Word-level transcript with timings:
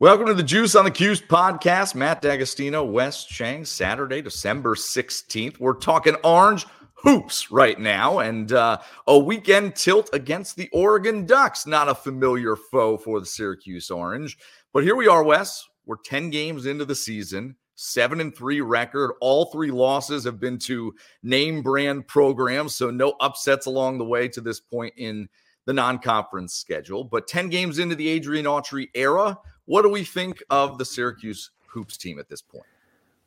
Welcome 0.00 0.28
to 0.28 0.34
the 0.34 0.42
Juice 0.42 0.76
on 0.76 0.86
the 0.86 0.90
Cuse 0.90 1.20
podcast. 1.20 1.94
Matt 1.94 2.22
D'Agostino, 2.22 2.82
Wes 2.82 3.26
Cheng, 3.26 3.66
Saturday, 3.66 4.22
December 4.22 4.74
16th. 4.74 5.60
We're 5.60 5.74
talking 5.74 6.14
orange 6.24 6.64
hoops 6.94 7.50
right 7.50 7.78
now 7.78 8.20
and 8.20 8.50
uh, 8.50 8.78
a 9.06 9.18
weekend 9.18 9.76
tilt 9.76 10.08
against 10.14 10.56
the 10.56 10.70
Oregon 10.72 11.26
Ducks. 11.26 11.66
Not 11.66 11.90
a 11.90 11.94
familiar 11.94 12.56
foe 12.56 12.96
for 12.96 13.20
the 13.20 13.26
Syracuse 13.26 13.90
Orange. 13.90 14.38
But 14.72 14.84
here 14.84 14.96
we 14.96 15.06
are, 15.06 15.22
Wes. 15.22 15.68
We're 15.84 15.96
10 16.02 16.30
games 16.30 16.64
into 16.64 16.86
the 16.86 16.94
season, 16.94 17.56
seven 17.74 18.22
and 18.22 18.34
three 18.34 18.62
record. 18.62 19.12
All 19.20 19.52
three 19.52 19.70
losses 19.70 20.24
have 20.24 20.40
been 20.40 20.58
to 20.60 20.94
name 21.22 21.60
brand 21.60 22.08
programs, 22.08 22.74
so 22.74 22.90
no 22.90 23.16
upsets 23.20 23.66
along 23.66 23.98
the 23.98 24.06
way 24.06 24.28
to 24.28 24.40
this 24.40 24.60
point 24.60 24.94
in 24.96 25.28
the 25.66 25.74
non 25.74 25.98
conference 25.98 26.54
schedule. 26.54 27.04
But 27.04 27.28
10 27.28 27.50
games 27.50 27.78
into 27.78 27.96
the 27.96 28.08
Adrian 28.08 28.46
Autry 28.46 28.88
era, 28.94 29.38
what 29.66 29.82
do 29.82 29.88
we 29.88 30.04
think 30.04 30.42
of 30.50 30.78
the 30.78 30.84
Syracuse 30.84 31.50
hoops 31.66 31.96
team 31.96 32.18
at 32.18 32.28
this 32.28 32.42
point? 32.42 32.64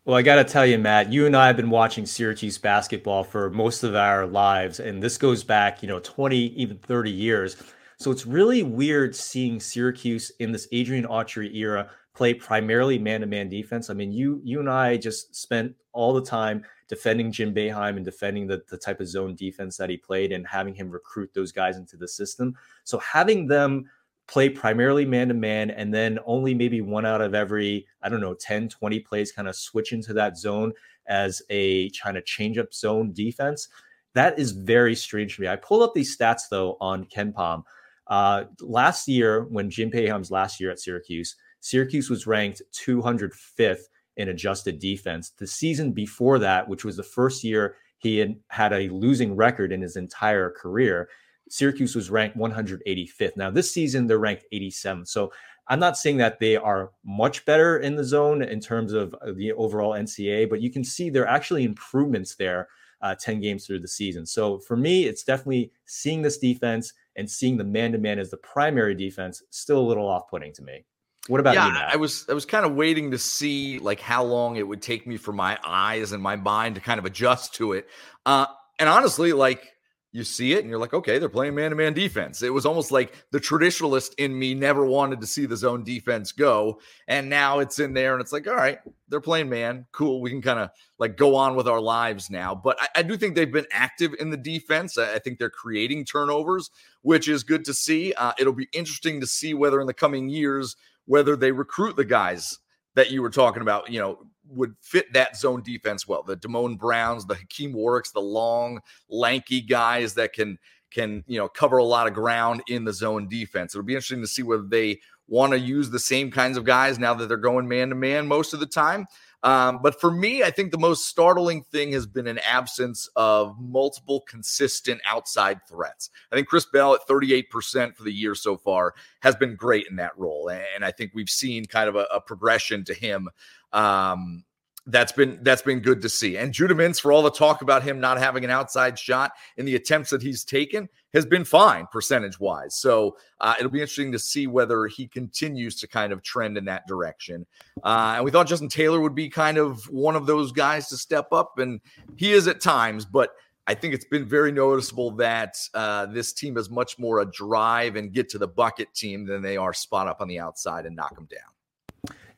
Well, 0.06 0.18
I 0.18 0.22
got 0.22 0.36
to 0.36 0.44
tell 0.44 0.66
you, 0.66 0.78
Matt, 0.78 1.14
you 1.14 1.26
and 1.26 1.36
I 1.36 1.48
have 1.48 1.56
been 1.56 1.70
watching 1.70 2.06
Syracuse 2.06 2.58
basketball 2.58 3.24
for 3.24 3.50
most 3.50 3.84
of 3.84 3.96
our 3.96 4.28
lives, 4.28 4.82
and 4.82 5.02
this 5.02 5.18
goes 5.18 5.46
back, 5.46 5.82
you 5.82 5.88
know, 5.88 6.00
20, 6.00 6.38
even 6.38 6.78
30 6.80 7.10
years. 7.10 7.56
So 8.00 8.12
it's 8.12 8.26
really 8.26 8.64
weird 8.64 9.16
seeing 9.16 9.62
Syracuse 9.62 10.30
in 10.40 10.52
this 10.52 10.68
Adrian 10.74 11.06
Autry 11.06 11.56
era 11.56 11.90
play 12.14 12.34
primarily 12.34 13.00
man-to-man 13.00 13.48
defense. 13.48 13.90
I 13.90 13.94
mean, 13.94 14.12
you 14.12 14.42
you 14.44 14.60
and 14.60 14.70
I 14.70 14.98
just 14.98 15.34
spent 15.34 15.74
all 15.94 16.14
the 16.14 16.22
time 16.22 16.66
defending 16.90 17.32
Jim 17.32 17.54
Boeheim 17.54 17.96
and 17.96 18.04
defending 18.04 18.46
the, 18.46 18.62
the 18.70 18.78
type 18.78 19.00
of 19.00 19.08
zone 19.08 19.36
defense 19.36 19.78
that 19.78 19.90
he 19.90 19.96
played 19.96 20.34
and 20.34 20.46
having 20.46 20.76
him 20.76 20.90
recruit 20.90 21.34
those 21.34 21.54
guys 21.54 21.78
into 21.78 21.96
the 21.96 22.08
system. 22.08 22.56
So 22.84 22.98
having 23.00 23.48
them– 23.48 23.90
play 24.34 24.50
primarily 24.50 25.06
man 25.06 25.28
to 25.28 25.34
man 25.36 25.70
and 25.70 25.94
then 25.94 26.18
only 26.26 26.56
maybe 26.56 26.82
one 26.82 27.06
out 27.06 27.22
of 27.22 27.36
every 27.36 27.86
i 28.02 28.10
don't 28.10 28.20
know 28.20 28.34
10 28.34 28.68
20 28.68 29.00
plays 29.02 29.32
kind 29.32 29.48
of 29.48 29.56
switch 29.56 29.94
into 29.94 30.12
that 30.12 30.36
zone 30.36 30.74
as 31.08 31.44
a 31.52 31.90
trying 31.90 32.16
to 32.16 32.22
change 32.22 32.58
up 32.58 32.74
zone 32.74 33.14
defense. 33.14 33.68
That 34.16 34.40
is 34.40 34.52
very 34.52 34.96
strange 34.96 35.36
to 35.36 35.42
me. 35.42 35.48
I 35.48 35.56
pulled 35.56 35.84
up 35.84 35.94
these 35.94 36.18
stats 36.18 36.50
though 36.50 36.78
on 36.80 37.06
KenPom 37.06 37.64
uh, 38.08 38.46
last 38.60 39.08
year 39.08 39.44
when 39.44 39.70
jim 39.70 39.92
Boeheim's 39.92 40.32
last 40.32 40.60
year 40.60 40.72
at 40.72 40.80
syracuse 40.80 41.36
syracuse 41.62 42.10
was 42.10 42.28
ranked 42.28 42.62
205th 42.74 43.84
in 44.18 44.30
adjusted 44.30 44.80
defense. 44.80 45.32
The 45.38 45.48
season 45.48 45.92
before 45.92 46.40
that 46.40 46.68
which 46.68 46.84
was 46.84 46.98
the 46.98 47.04
first 47.04 47.44
year 47.44 47.76
he 48.00 48.18
had 48.18 48.36
had 48.50 48.74
a 48.74 48.90
losing 48.90 49.36
record 49.36 49.72
in 49.72 49.82
his 49.82 49.96
entire 49.96 50.50
career 50.50 51.08
Syracuse 51.54 51.96
was 51.96 52.10
ranked 52.10 52.36
185th. 52.36 53.38
Now, 53.38 53.52
this 53.52 53.72
season, 53.72 54.08
they're 54.08 54.18
ranked 54.18 54.46
87th. 54.52 55.08
So 55.08 55.32
I'm 55.68 55.80
not 55.80 56.00
saying 56.00 56.18
that 56.18 56.40
they 56.40 56.56
are 56.56 56.90
much 57.06 57.46
better 57.46 57.78
in 57.78 57.96
the 57.96 58.04
zone 58.04 58.42
in 58.42 58.60
terms 58.60 58.92
of 58.92 59.14
uh, 59.14 59.34
the 59.36 59.52
overall 59.52 59.92
NCAA, 59.92 60.50
but 60.50 60.62
you 60.62 60.72
can 60.72 60.84
see 60.84 61.12
there 61.12 61.26
are 61.26 61.36
actually 61.36 61.64
improvements 61.64 62.34
there 62.34 62.70
uh, 63.04 63.14
10 63.14 63.40
games 63.40 63.68
through 63.68 63.82
the 63.82 63.88
season. 63.88 64.26
So 64.26 64.58
for 64.62 64.76
me, 64.76 65.06
it's 65.06 65.24
definitely 65.24 65.72
seeing 65.86 66.24
this 66.24 66.40
defense 66.40 66.92
and 67.16 67.30
seeing 67.30 67.58
the 67.58 67.64
man 67.64 67.92
to 67.92 68.00
man 68.00 68.18
as 68.18 68.32
the 68.32 68.38
primary 68.38 68.96
defense 68.96 69.44
still 69.52 69.78
a 69.78 69.88
little 69.88 70.10
off 70.10 70.28
putting 70.32 70.54
to 70.54 70.64
me. 70.64 70.86
What 71.28 71.40
about 71.40 71.54
yeah, 71.54 71.68
you? 71.68 71.74
Matt? 71.74 71.94
I 71.94 71.98
was 71.98 72.26
I 72.28 72.34
was 72.34 72.46
kind 72.46 72.66
of 72.66 72.74
waiting 72.74 73.12
to 73.12 73.20
see 73.20 73.78
like 73.78 74.00
how 74.00 74.24
long 74.24 74.56
it 74.56 74.68
would 74.68 74.82
take 74.82 75.06
me 75.06 75.18
for 75.18 75.32
my 75.32 75.60
eyes 75.64 76.14
and 76.14 76.24
my 76.24 76.36
mind 76.36 76.76
to 76.76 76.82
kind 76.82 76.98
of 76.98 77.06
adjust 77.06 77.54
to 77.56 77.74
it. 77.74 77.88
Uh, 78.26 78.48
and 78.80 78.90
honestly, 78.90 79.32
like 79.34 79.73
you 80.14 80.24
see 80.24 80.54
it 80.54 80.60
and 80.60 80.70
you're 80.70 80.80
like, 80.80 80.94
okay, 80.94 81.18
they're 81.18 81.28
playing 81.28 81.56
man 81.56 81.72
to 81.72 81.76
man 81.76 81.92
defense. 81.92 82.44
It 82.44 82.54
was 82.54 82.68
almost 82.68 82.92
like 82.92 83.16
the 83.32 83.40
traditionalist 83.40 84.12
in 84.20 84.38
me 84.38 84.54
never 84.54 84.86
wanted 84.86 85.20
to 85.22 85.28
see 85.28 85.48
the 85.48 85.58
zone 85.58 85.84
defense 85.84 86.32
go. 86.32 86.80
And 87.08 87.30
now 87.30 87.60
it's 87.60 87.80
in 87.80 87.94
there 87.94 88.14
and 88.14 88.22
it's 88.22 88.32
like, 88.32 88.48
all 88.48 88.56
right, 88.56 88.78
they're 89.10 89.20
playing 89.20 89.50
man. 89.50 89.88
Cool. 89.92 90.22
We 90.22 90.30
can 90.30 90.44
kind 90.44 90.60
of 90.60 90.70
like 91.00 91.18
go 91.18 91.36
on 91.36 91.56
with 91.56 91.68
our 91.68 91.82
lives 91.82 92.30
now. 92.30 92.54
But 92.54 92.78
I, 92.80 92.88
I, 92.98 93.02
do 93.02 93.18
think 93.18 93.34
they've 93.34 93.52
been 93.52 93.66
active 93.72 94.14
in 94.20 94.30
the 94.30 94.38
defense. 94.38 95.00
I, 95.00 95.16
I, 95.16 95.20
think 95.20 95.40
they're 95.40 95.50
creating 95.50 96.06
turnovers, 96.06 96.70
which 97.02 97.28
is 97.28 97.44
good 97.44 97.66
to 97.66 97.74
see. 97.74 98.14
Uh, 98.14 98.34
it'll 98.38 98.54
be 98.54 98.70
interesting 98.72 99.20
to 99.20 99.28
see 99.28 99.56
whether 99.56 99.82
in 99.82 99.88
the 99.88 99.96
coming 99.96 100.30
years, 100.30 100.76
whether 101.06 101.36
they 101.36 101.52
recruit 101.52 101.96
the 101.96 102.06
guys 102.06 102.60
that 102.94 103.10
you 103.10 103.24
were 103.24 103.32
talking 103.32 103.64
about, 103.64 103.90
you 103.90 104.00
know, 104.00 104.28
would 104.48 104.76
fit 104.82 105.12
that 105.14 105.38
zone 105.38 105.62
defense 105.64 106.08
well. 106.08 106.24
The 106.24 106.38
Damone 106.38 106.78
Browns, 106.78 107.26
the 107.26 107.36
Hakim 107.36 107.74
Warricks, 107.74 108.12
the 108.12 108.22
long, 108.22 108.82
lanky 109.10 109.62
guys 109.62 110.14
that 110.16 110.34
can 110.34 110.58
can 110.92 111.24
you 111.28 111.38
know 111.38 111.48
cover 111.48 111.78
a 111.78 111.84
lot 111.84 112.08
of 112.08 112.14
ground 112.14 112.62
in 112.68 112.86
the 112.86 112.94
zone 112.94 113.28
defense. 113.28 113.74
It'll 113.74 113.86
be 113.86 113.94
interesting 113.94 114.22
to 114.22 114.28
see 114.28 114.44
whether 114.44 114.64
they 114.64 115.00
want 115.28 115.52
to 115.54 115.60
use 115.60 115.90
the 115.90 116.00
same 116.00 116.30
kinds 116.30 116.58
of 116.58 116.66
guys 116.66 117.00
now 117.00 117.14
that 117.14 117.28
they're 117.28 117.38
going 117.38 117.68
man 117.68 117.90
to 117.90 117.96
man 117.96 118.28
most 118.28 118.54
of 118.54 118.60
the 118.60 118.66
time. 118.66 119.08
Um, 119.44 119.80
but 119.84 120.00
for 120.00 120.10
me, 120.10 120.42
I 120.42 120.52
think 120.52 120.72
the 120.72 120.78
most 120.78 121.08
startling 121.08 121.64
thing 121.64 121.92
has 121.92 122.08
been 122.08 122.28
an 122.28 122.40
absence 122.40 123.10
of 123.16 123.60
multiple 123.60 124.22
consistent 124.22 125.02
outside 125.06 125.60
threats. 125.68 126.10
I 126.32 126.36
think 126.36 126.48
Chris 126.48 126.66
Bell 126.66 126.96
at 126.96 127.06
38% 127.08 127.96
for 127.96 128.04
the 128.04 128.14
year 128.14 128.36
so 128.36 128.56
far 128.56 128.94
has 129.22 129.36
been 129.36 129.56
great 129.56 129.88
in 129.90 129.98
that 129.98 130.18
role. 130.18 130.50
And 130.50 130.86
I 130.86 130.92
think 130.92 131.12
we've 131.14 131.30
seen 131.30 131.66
kind 131.66 131.90
of 131.90 131.96
a, 131.96 132.08
a 132.14 132.22
progression 132.22 132.86
to 132.86 132.94
him 132.94 133.30
um, 133.74 134.46
that's 134.86 135.12
been 135.12 135.40
that's 135.42 135.62
been 135.62 135.80
good 135.80 136.02
to 136.02 136.10
see. 136.10 136.38
And 136.38 136.54
Judah 136.54 136.76
Mintz, 136.76 137.00
for 137.00 137.12
all 137.12 137.22
the 137.22 137.32
talk 137.32 137.62
about 137.62 137.84
him 137.84 138.00
not 138.00 138.18
having 138.18 138.44
an 138.44 138.50
outside 138.50 138.98
shot 139.00 139.32
in 139.58 139.66
the 139.66 139.76
attempts 139.76 140.10
that 140.10 140.22
he's 140.22 140.44
taken, 140.44 140.90
has 141.14 141.26
been 141.26 141.46
fine 141.46 141.88
percentage 141.92 142.40
wise. 142.40 142.76
So 142.76 143.18
uh, 143.40 143.56
it'll 143.60 143.72
be 143.72 143.82
interesting 143.82 144.12
to 144.12 144.20
see 144.20 144.48
whether 144.48 144.88
he 144.88 145.08
continues 145.08 145.76
to 145.82 145.88
kind 145.88 146.12
of 146.12 146.24
trend 146.24 146.58
in 146.58 146.66
that 146.66 146.88
direction. 146.88 147.46
Uh, 147.84 148.14
and 148.16 148.26
we 148.26 148.32
thought 148.32 148.48
Justin 148.48 148.70
Taylor 148.70 149.00
would 149.00 149.16
be 149.16 149.30
kind 149.30 149.58
of 149.58 149.90
one 149.90 150.16
of 150.16 150.26
those 150.26 150.52
guys 150.52 150.88
to 150.90 150.98
step 150.98 151.32
up, 151.32 151.60
and 151.60 151.80
he 152.16 152.34
is 152.34 152.48
at 152.48 152.62
times, 152.62 153.06
but. 153.06 153.32
I 153.66 153.74
think 153.74 153.94
it's 153.94 154.04
been 154.04 154.26
very 154.26 154.52
noticeable 154.52 155.12
that 155.12 155.56
uh, 155.74 156.08
this 156.08 156.34
team 156.34 156.58
is 156.58 156.70
much 156.70 157.00
more 157.00 157.22
a 157.22 157.26
drive 157.26 157.96
and 157.96 158.12
get 158.12 158.28
to 158.32 158.38
the 158.38 158.46
bucket 158.46 158.94
team 158.94 159.26
than 159.26 159.42
they 159.42 159.56
are 159.56 159.74
spot 159.74 160.10
up 160.10 160.20
on 160.20 160.28
the 160.28 160.38
outside 160.38 160.86
and 160.86 160.98
knock 160.98 161.16
them 161.16 161.30
down. 161.32 161.53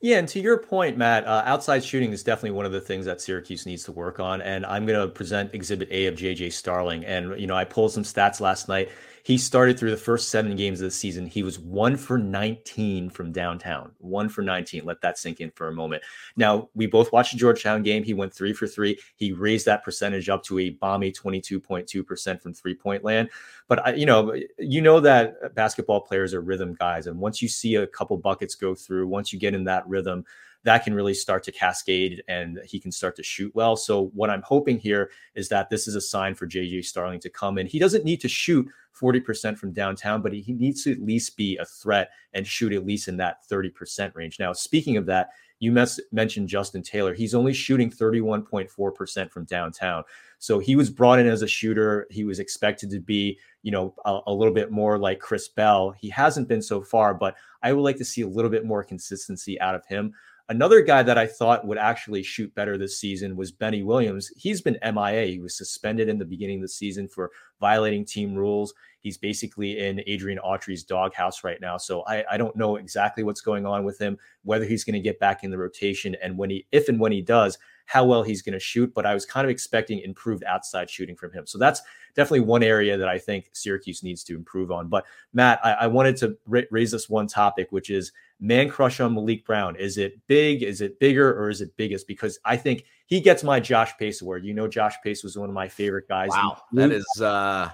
Yeah, 0.06 0.20
and 0.20 0.28
to 0.28 0.40
your 0.40 0.60
point, 0.60 0.98
Matt, 0.98 1.26
uh, 1.26 1.42
outside 1.48 1.84
shooting 1.84 2.12
is 2.12 2.22
definitely 2.22 2.52
one 2.52 2.68
of 2.68 2.72
the 2.72 2.80
things 2.80 3.08
that 3.08 3.22
Syracuse 3.22 3.66
needs 3.66 3.86
to 3.86 3.92
work 3.92 4.20
on. 4.20 4.40
And 4.40 4.64
I'm 4.64 4.86
going 4.86 5.00
to 5.00 5.08
present 5.08 5.52
Exhibit 5.56 5.88
A 5.90 6.06
of 6.06 6.14
JJ 6.14 6.54
Starling. 6.54 7.04
And, 7.06 7.40
you 7.40 7.48
know, 7.48 7.56
I 7.56 7.64
pulled 7.64 7.92
some 7.92 8.04
stats 8.04 8.40
last 8.40 8.68
night. 8.68 8.92
He 9.26 9.40
started 9.40 9.80
through 9.80 9.90
the 9.90 9.98
first 9.98 10.30
seven 10.30 10.56
games 10.56 10.82
of 10.82 10.86
the 10.86 10.92
season. 10.92 11.26
He 11.26 11.42
was 11.42 11.58
one 11.58 11.98
for 11.98 12.20
19 12.20 13.10
from 13.10 13.32
downtown. 13.32 13.92
One 13.98 14.30
for 14.30 14.44
19. 14.44 14.86
Let 14.86 15.02
that 15.02 15.18
sink 15.18 15.42
in 15.42 15.50
for 15.50 15.68
a 15.68 15.74
moment. 15.74 16.04
Now, 16.36 16.70
we 16.76 16.86
both 16.86 17.12
watched 17.12 17.32
the 17.32 17.40
Georgetown 17.40 17.82
game. 17.82 18.04
He 18.04 18.14
went 18.14 18.32
three 18.32 18.54
for 18.54 18.68
three. 18.68 19.00
He 19.16 19.32
raised 19.32 19.66
that 19.66 19.84
percentage 19.84 20.30
up 20.30 20.44
to 20.44 20.60
a 20.60 20.70
balmy 20.70 21.12
22.2% 21.12 22.40
from 22.40 22.54
three 22.54 22.76
point 22.76 23.04
land. 23.04 23.32
But, 23.68 23.88
I, 23.88 23.94
you 23.96 24.06
know, 24.06 24.36
you 24.60 24.82
know 24.82 25.00
that 25.00 25.56
basketball 25.56 26.02
players 26.02 26.36
are 26.36 26.42
rhythm 26.42 26.76
guys. 26.76 27.08
And 27.08 27.20
once 27.20 27.42
you 27.42 27.48
see 27.48 27.74
a 27.76 27.88
couple 27.88 28.18
buckets 28.18 28.54
go 28.54 28.76
through, 28.76 29.08
once 29.08 29.34
you 29.34 29.40
get 29.40 29.56
in 29.56 29.64
that 29.64 29.88
rhythm, 29.88 30.24
that 30.66 30.84
can 30.84 30.94
really 30.94 31.14
start 31.14 31.44
to 31.44 31.52
cascade 31.52 32.24
and 32.28 32.60
he 32.66 32.80
can 32.80 32.92
start 32.92 33.16
to 33.16 33.24
shoot 33.24 33.54
well. 33.56 33.78
So 33.78 34.08
what 34.14 34.30
I'm 34.30 34.42
hoping 34.42 34.78
here 34.78 35.12
is 35.34 35.48
that 35.50 35.70
this 35.70 35.88
is 35.88 35.96
a 35.96 36.02
sign 36.02 36.36
for 36.36 36.46
JJ 36.46 36.84
Starling 36.86 37.20
to 37.22 37.30
come 37.30 37.58
in. 37.58 37.68
He 37.68 37.80
doesn't 37.80 38.04
need 38.04 38.20
to 38.22 38.28
shoot 38.28 38.68
40% 39.00 39.58
from 39.58 39.72
downtown, 39.72 40.22
but 40.22 40.34
he 40.34 40.54
needs 40.54 40.84
to 40.84 40.92
at 40.92 41.02
least 41.02 41.38
be 41.38 41.58
a 41.58 41.66
threat 41.66 42.10
and 42.34 42.46
shoot 42.46 42.74
at 42.74 42.86
least 42.86 43.08
in 43.08 43.18
that 43.18 43.48
30% 43.50 44.16
range. 44.16 44.40
Now, 44.40 44.54
speaking 44.54 44.98
of 44.98 45.06
that, 45.06 45.30
you 45.60 45.72
mentioned 46.12 46.50
Justin 46.50 46.84
Taylor. 46.84 47.14
He's 47.14 47.34
only 47.36 47.54
shooting 47.54 47.90
31.4% 47.90 49.32
from 49.32 49.46
downtown. 49.46 50.04
So 50.40 50.60
he 50.60 50.76
was 50.76 50.90
brought 50.90 51.20
in 51.20 51.28
as 51.28 51.42
a 51.42 51.48
shooter. 51.48 52.08
He 52.10 52.24
was 52.24 52.40
expected 52.40 52.90
to 52.92 53.00
be, 53.00 53.40
you 53.64 53.72
know, 53.72 53.96
a, 54.06 54.20
a, 54.28 54.34
little 54.34 54.54
bit 54.54 54.72
more 54.72 54.98
like 54.98 55.20
Chris 55.20 55.48
Bell. 55.48 55.92
He 55.92 56.10
hasn't 56.10 56.48
been 56.48 56.62
so 56.62 56.82
far, 56.82 57.14
but 57.14 57.36
I 57.64 57.74
would 57.74 57.82
like 57.82 57.98
to 57.98 58.06
see 58.06 58.22
a 58.22 58.28
little 58.28 58.52
bit 58.52 58.66
more 58.66 58.84
consistency 58.84 59.60
out 59.60 59.76
of 59.76 59.86
him. 59.88 60.14
Another 60.48 60.84
guy 60.84 61.02
that 61.02 61.18
I 61.18 61.26
thought 61.26 61.66
would 61.66 61.80
actually 61.80 62.22
shoot 62.22 62.54
better 62.54 62.78
this 62.78 63.00
season 63.00 63.36
was 63.36 63.52
Benny 63.52 63.82
Williams. 63.82 64.32
He's 64.38 64.62
been 64.62 64.78
MIA. 64.84 65.26
He 65.26 65.40
was 65.40 65.58
suspended 65.58 66.08
in 66.08 66.20
the 66.20 66.26
beginning 66.26 66.60
of 66.60 66.62
the 66.62 66.68
season 66.68 67.08
for 67.08 67.32
violating 67.60 68.06
team 68.06 68.36
rules. 68.36 68.72
He's 69.00 69.18
basically 69.18 69.80
in 69.80 70.04
Adrian 70.06 70.38
Autry's 70.38 70.84
doghouse 70.84 71.44
right 71.44 71.60
now. 71.60 71.78
So 71.78 72.04
I, 72.06 72.24
I 72.30 72.38
don't 72.38 72.56
know 72.56 72.76
exactly 72.76 73.24
what's 73.24 73.42
going 73.42 73.66
on 73.66 73.84
with 73.86 74.00
him, 74.00 74.20
whether 74.44 74.66
he's 74.66 74.84
going 74.84 74.94
to 74.94 75.00
get 75.00 75.20
back 75.20 75.44
in 75.44 75.50
the 75.50 75.58
rotation, 75.58 76.16
and 76.22 76.38
when 76.38 76.52
he, 76.52 76.68
if 76.72 76.90
and 76.90 77.00
when 77.00 77.12
he 77.12 77.24
does, 77.24 77.58
how 77.86 78.04
well 78.06 78.24
he's 78.24 78.42
going 78.42 78.54
to 78.54 78.60
shoot. 78.60 78.94
But 78.94 79.06
I 79.06 79.14
was 79.14 79.26
kind 79.26 79.46
of 79.46 79.52
expecting 79.52 80.00
improved 80.00 80.44
outside 80.44 80.90
shooting 80.90 81.16
from 81.16 81.32
him. 81.32 81.46
So 81.46 81.58
that's 81.58 81.82
definitely 82.16 82.42
one 82.42 82.64
area 82.64 82.98
that 82.98 83.08
I 83.08 83.18
think 83.18 83.50
Syracuse 83.54 84.04
needs 84.04 84.24
to 84.26 84.36
improve 84.36 84.72
on. 84.72 84.88
But 84.88 85.06
Matt, 85.34 85.60
I, 85.64 85.74
I 85.74 85.88
wanted 85.88 86.18
to 86.18 86.38
ra- 86.46 86.62
raise 86.72 86.92
this 86.92 87.10
one 87.10 87.28
topic, 87.28 87.72
which 87.72 87.90
is 87.90 88.12
man 88.40 88.70
crush 88.70 89.00
on 89.00 89.16
Maliq 89.16 89.46
Brown. 89.46 89.76
Is 89.76 89.98
it 89.98 90.20
big? 90.28 90.64
Is 90.64 90.82
it 90.82 91.00
bigger 91.00 91.34
or 91.40 91.50
is 91.50 91.62
it 91.62 91.76
biggest? 91.78 92.08
Because 92.08 92.40
I 92.46 92.58
think 92.58 92.86
he 93.06 93.20
gets 93.20 93.44
my 93.44 93.60
Josh 93.60 93.98
Pace 93.98 94.22
award. 94.22 94.46
You 94.46 94.54
know, 94.54 94.68
Josh 94.68 94.96
Pace 95.04 95.24
was 95.24 95.38
one 95.38 95.50
of 95.50 95.56
my 95.56 95.68
favorite 95.68 96.08
guys. 96.08 96.30
Wow. 96.30 96.62
That 96.74 96.92
is 96.92 97.06
uh 97.22 97.70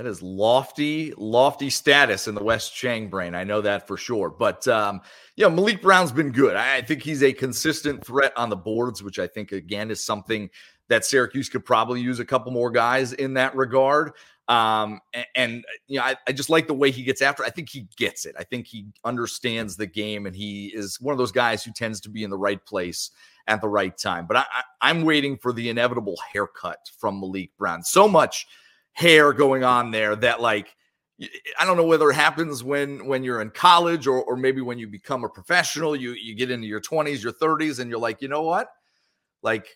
That 0.00 0.08
is 0.08 0.22
lofty, 0.22 1.12
lofty 1.18 1.68
status 1.68 2.26
in 2.26 2.34
the 2.34 2.42
Wes 2.42 2.70
Cheng 2.70 3.10
brain. 3.10 3.34
I 3.34 3.44
know 3.44 3.60
that 3.60 3.86
for 3.86 3.98
sure. 3.98 4.30
But 4.30 4.66
um, 4.66 5.02
yeah, 5.36 5.48
Maliq 5.48 5.82
Brown's 5.82 6.10
been 6.10 6.32
good. 6.32 6.56
I 6.56 6.80
think 6.80 7.02
he's 7.02 7.22
a 7.22 7.34
consistent 7.34 8.02
threat 8.02 8.32
on 8.34 8.48
the 8.48 8.56
boards, 8.56 9.02
which 9.02 9.18
I 9.18 9.26
think 9.26 9.52
again 9.52 9.90
is 9.90 10.02
something 10.02 10.48
that 10.88 11.04
Syracuse 11.04 11.50
could 11.50 11.66
probably 11.66 12.00
use 12.00 12.18
a 12.18 12.24
couple 12.24 12.50
more 12.50 12.70
guys 12.70 13.12
in 13.12 13.34
that 13.34 13.54
regard. 13.54 14.12
Um, 14.48 15.02
and, 15.12 15.26
and, 15.36 15.64
you 15.86 15.98
know, 15.98 16.04
I, 16.06 16.16
I, 16.26 16.32
just 16.32 16.48
like 16.48 16.66
the 16.66 16.72
way 16.72 16.90
he 16.90 17.02
gets 17.02 17.20
after. 17.20 17.44
I 17.44 17.50
think 17.50 17.68
he 17.68 17.86
gets 17.98 18.24
it. 18.24 18.34
I 18.38 18.44
think 18.44 18.66
he 18.66 18.86
understands 19.04 19.76
the 19.76 19.86
game, 19.86 20.24
and 20.24 20.34
he 20.34 20.68
is 20.68 20.98
one 20.98 21.12
of 21.12 21.18
those 21.18 21.30
guys 21.30 21.62
who 21.62 21.72
tends 21.72 22.00
to 22.00 22.08
be 22.08 22.24
in 22.24 22.30
the 22.30 22.38
right 22.38 22.64
place 22.64 23.10
at 23.48 23.60
the 23.60 23.68
right 23.68 23.98
time. 23.98 24.26
But 24.26 24.38
I, 24.38 24.40
I, 24.40 24.62
I'm 24.80 25.02
waiting 25.02 25.36
for 25.36 25.52
the 25.52 25.68
inevitable 25.68 26.16
haircut 26.32 26.90
from 26.98 27.20
Maliq 27.20 27.50
Brown. 27.58 27.82
So 27.82 28.08
much 28.08 28.46
hair 28.92 29.32
going 29.32 29.64
on 29.64 29.90
there 29.90 30.16
that 30.16 30.40
like 30.40 30.74
I 31.58 31.66
don't 31.66 31.76
know 31.76 31.84
whether 31.84 32.08
it 32.10 32.14
happens 32.14 32.64
when 32.64 33.06
when 33.06 33.22
you're 33.22 33.42
in 33.42 33.50
college 33.50 34.06
or 34.06 34.22
or 34.22 34.36
maybe 34.36 34.60
when 34.60 34.78
you 34.78 34.88
become 34.88 35.24
a 35.24 35.28
professional, 35.28 35.94
you 35.94 36.12
you 36.12 36.34
get 36.34 36.50
into 36.50 36.66
your 36.66 36.80
20s, 36.80 37.22
your 37.22 37.32
30s, 37.32 37.78
and 37.78 37.90
you're 37.90 38.00
like, 38.00 38.22
you 38.22 38.28
know 38.28 38.42
what? 38.42 38.68
Like 39.42 39.66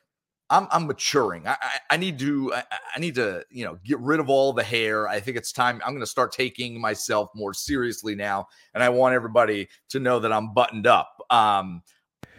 I'm 0.49 0.67
I'm 0.71 0.87
maturing. 0.87 1.47
I 1.47 1.57
I, 1.61 1.79
I 1.93 1.97
need 1.97 2.19
to 2.21 2.55
I, 2.55 2.63
I, 2.97 3.01
need 3.01 3.17
to 3.17 3.45
you 3.51 3.65
know 3.65 3.79
get 3.85 3.99
rid 4.01 4.21
of 4.21 4.31
all 4.31 4.53
the 4.53 4.63
hair. 4.63 5.07
I 5.07 5.21
think 5.21 5.37
it's 5.37 5.53
time. 5.53 5.83
I'm 5.85 5.93
going 5.93 6.01
to 6.01 6.07
start 6.07 6.33
taking 6.33 6.81
myself 6.81 7.31
more 7.35 7.53
seriously 7.53 8.15
now, 8.15 8.47
and 8.73 8.83
I 8.83 8.89
want 8.89 9.15
everybody 9.15 9.69
to 9.91 10.01
know 10.01 10.21
that 10.21 10.33
I'm 10.33 10.55
buttoned 10.55 10.87
up. 10.87 11.17
Um, 11.31 11.83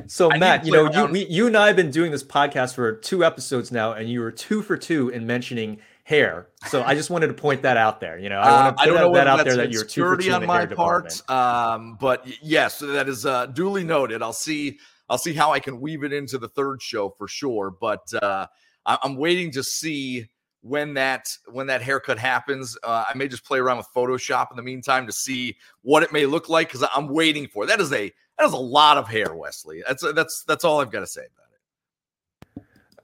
so 0.07 0.31
I 0.31 0.38
Matt, 0.38 0.66
you 0.66 0.72
know, 0.72 0.92
you 0.92 1.06
we, 1.06 1.25
you 1.27 1.48
and 1.48 1.56
I 1.56 1.68
have 1.68 1.75
been 1.75 1.92
doing 1.92 2.12
this 2.12 2.24
podcast 2.24 2.74
for 2.75 2.95
two 2.95 3.24
episodes 3.24 3.72
now, 3.72 3.94
and 3.94 4.10
you 4.10 4.19
were 4.22 4.31
two 4.31 4.62
for 4.62 4.77
two 4.77 5.10
in 5.10 5.27
mentioning 5.27 5.80
hair. 6.06 6.50
So 6.68 6.84
I 6.84 6.94
just 6.94 7.10
wanted 7.10 7.28
to 7.28 7.34
point 7.34 7.63
that 7.63 7.78
out 7.78 8.00
there. 8.00 8.18
You 8.19 8.30
know, 8.30 8.38
I 8.38 8.66
want 8.66 8.78
to 8.78 8.84
uh, 8.84 8.86
put 8.86 8.96
uh, 8.96 9.12
that, 9.13 9.28
out 9.28 9.44
there 9.44 9.57
that 9.57 9.72
you're 9.72 9.84
too 9.84 10.16
two 10.18 10.31
on 10.31 10.46
my 10.46 10.66
part. 10.66 11.30
Um, 11.30 11.98
but 12.00 12.25
yes, 12.42 12.80
that 12.80 13.10
is 13.10 13.25
uh, 13.25 13.48
duly 13.48 13.84
noted. 13.84 14.22
I'll 14.22 14.31
see. 14.31 14.80
I'll 15.10 15.18
see 15.18 15.34
how 15.34 15.52
I 15.52 15.60
can 15.60 15.81
weave 15.81 16.04
it 16.04 16.13
into 16.13 16.38
the 16.38 16.48
third 16.48 16.81
show 16.81 17.10
for 17.10 17.28
sure. 17.28 17.75
But 17.80 18.12
uh, 18.22 18.48
I'm 18.86 19.18
waiting 19.18 19.52
to 19.52 19.63
see 19.63 20.28
when 20.62 20.94
that 20.94 21.28
when 21.52 21.68
that 21.68 21.81
haircut 21.81 22.19
happens. 22.19 22.78
Uh, 22.84 23.06
I 23.12 23.18
may 23.18 23.28
just 23.28 23.44
play 23.44 23.60
around 23.60 23.78
with 23.78 23.88
Photoshop 23.96 24.51
in 24.51 24.58
the 24.58 24.63
meantime 24.63 25.08
to 25.08 25.12
see 25.12 25.58
what 25.81 26.04
it 26.04 26.13
may 26.13 26.28
look 26.28 26.50
like 26.50 26.68
because 26.72 26.88
I'm 26.96 27.08
waiting 27.08 27.48
for 27.48 27.63
it. 27.63 27.68
that 27.68 27.81
is 27.81 27.92
a 27.92 28.12
that 28.38 28.46
is 28.46 28.54
a 28.54 28.58
lot 28.58 28.98
of 28.98 29.08
hair, 29.08 29.34
Wesley. 29.34 29.84
That's 29.88 30.06
that's 30.13 30.44
that's 30.44 30.63
all 30.63 30.81
I've 30.81 30.92
got 30.92 31.00
to 31.00 31.08
say 31.08 31.22
about. 31.22 31.45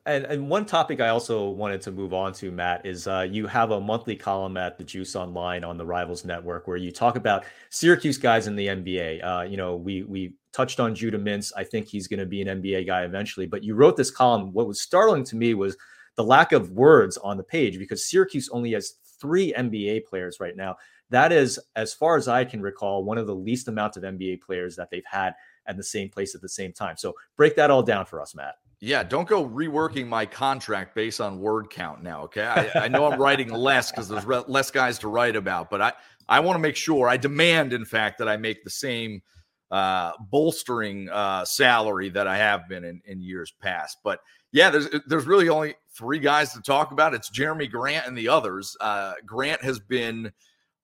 And, 0.06 0.26
and 0.26 0.50
one 0.50 0.66
topic 0.66 1.00
I 1.00 1.10
also 1.10 1.50
wanted 1.50 1.82
to 1.82 1.92
move 1.92 2.12
on 2.12 2.34
to, 2.34 2.52
Matt, 2.52 2.86
is 2.86 3.08
uh, 3.08 3.28
you 3.30 3.46
have 3.46 3.70
a 3.70 3.80
monthly 3.80 4.16
column 4.16 4.58
at 4.58 4.78
the 4.78 4.84
Juice 4.84 5.16
Online 5.16 5.64
on 5.64 5.78
the 5.78 5.86
Rivals 5.86 6.26
Network 6.26 6.68
where 6.68 6.78
you 6.78 6.92
talk 6.92 7.16
about 7.16 7.46
Syracuse 7.70 8.18
guys 8.18 8.48
in 8.48 8.56
the 8.56 8.68
NBA. 8.68 9.24
Uh, 9.24 9.44
you 9.44 9.58
know, 9.58 9.76
we 9.76 10.02
we 10.04 10.34
touched 10.54 10.80
on 10.80 10.96
Judah 10.96 11.20
Mintz. 11.20 11.52
I 11.56 11.64
think 11.64 11.88
he's 11.88 12.08
going 12.08 12.20
to 12.20 12.26
be 12.26 12.42
an 12.42 12.62
NBA 12.62 12.88
guy 12.88 13.04
eventually. 13.04 13.46
But 13.46 13.64
you 13.64 13.76
wrote 13.76 13.96
this 13.96 14.10
column. 14.10 14.52
What 14.54 14.68
was 14.68 14.82
startling 14.82 15.24
to 15.26 15.36
me 15.36 15.54
was 15.54 15.78
the 16.16 16.24
lack 16.24 16.52
of 16.52 16.72
words 16.72 17.18
on 17.18 17.38
the 17.38 17.44
page 17.44 17.78
because 17.78 18.10
Syracuse 18.10 18.50
only 18.50 18.72
has 18.72 18.96
three 19.20 19.54
NBA 19.54 20.06
players 20.06 20.40
right 20.40 20.56
now. 20.56 20.78
That 21.12 21.32
is, 21.32 21.60
as 21.76 21.94
far 21.94 22.18
as 22.18 22.28
I 22.28 22.44
can 22.44 22.62
recall, 22.62 23.04
one 23.04 23.20
of 23.20 23.28
the 23.28 23.36
least 23.36 23.68
amount 23.68 23.98
of 23.98 24.04
NBA 24.04 24.42
players 24.42 24.76
that 24.78 24.90
they've 24.90 25.04
had 25.06 25.36
at 25.68 25.78
the 25.78 25.84
same 25.84 26.10
place 26.10 26.34
at 26.34 26.42
the 26.42 26.50
same 26.50 26.74
time. 26.74 26.98
So 26.98 27.14
break 27.38 27.56
that 27.58 27.70
all 27.70 27.84
down 27.84 28.06
for 28.06 28.20
us, 28.20 28.34
Matt. 28.34 28.56
Yeah, 28.84 29.04
don't 29.04 29.28
go 29.28 29.48
reworking 29.48 30.08
my 30.08 30.26
contract 30.26 30.96
based 30.96 31.22
on 31.22 31.40
word 31.40 31.70
count 31.70 32.02
now. 32.02 32.24
Okay, 32.24 32.44
I, 32.44 32.86
I 32.86 32.88
know 32.88 33.06
I'm 33.06 33.22
writing 33.22 33.50
less 33.50 33.92
because 33.92 34.10
there's 34.10 34.26
re- 34.26 34.44
less 34.48 34.72
guys 34.72 34.98
to 35.00 35.08
write 35.08 35.36
about, 35.36 35.70
but 35.70 35.82
I 35.82 35.94
I 36.28 36.40
want 36.40 36.56
to 36.56 36.60
make 36.60 36.76
sure 36.76 37.08
I 37.08 37.18
demand, 37.18 37.74
in 37.74 37.86
fact, 37.86 38.18
that 38.18 38.28
I 38.28 38.38
make 38.38 38.64
the 38.64 38.72
same 38.72 39.22
uh, 39.70 40.14
bolstering 40.32 41.10
uh, 41.10 41.46
salary 41.46 42.10
that 42.10 42.28
I 42.28 42.38
have 42.38 42.68
been 42.68 42.84
in, 42.84 43.02
in 43.06 43.22
years 43.22 43.54
past. 43.62 44.00
But 44.04 44.20
yeah, 44.52 44.72
there's 44.72 44.90
there's 45.06 45.28
really 45.28 45.48
only 45.48 45.76
three 45.96 46.20
guys 46.20 46.52
to 46.54 46.62
talk 46.62 46.92
about. 46.92 47.14
It's 47.14 47.30
Jerami 47.30 47.70
Grant 47.70 48.08
and 48.08 48.18
the 48.18 48.30
others. 48.30 48.76
Uh, 48.82 49.14
Grant 49.28 49.64
has 49.64 49.80
been 49.80 50.32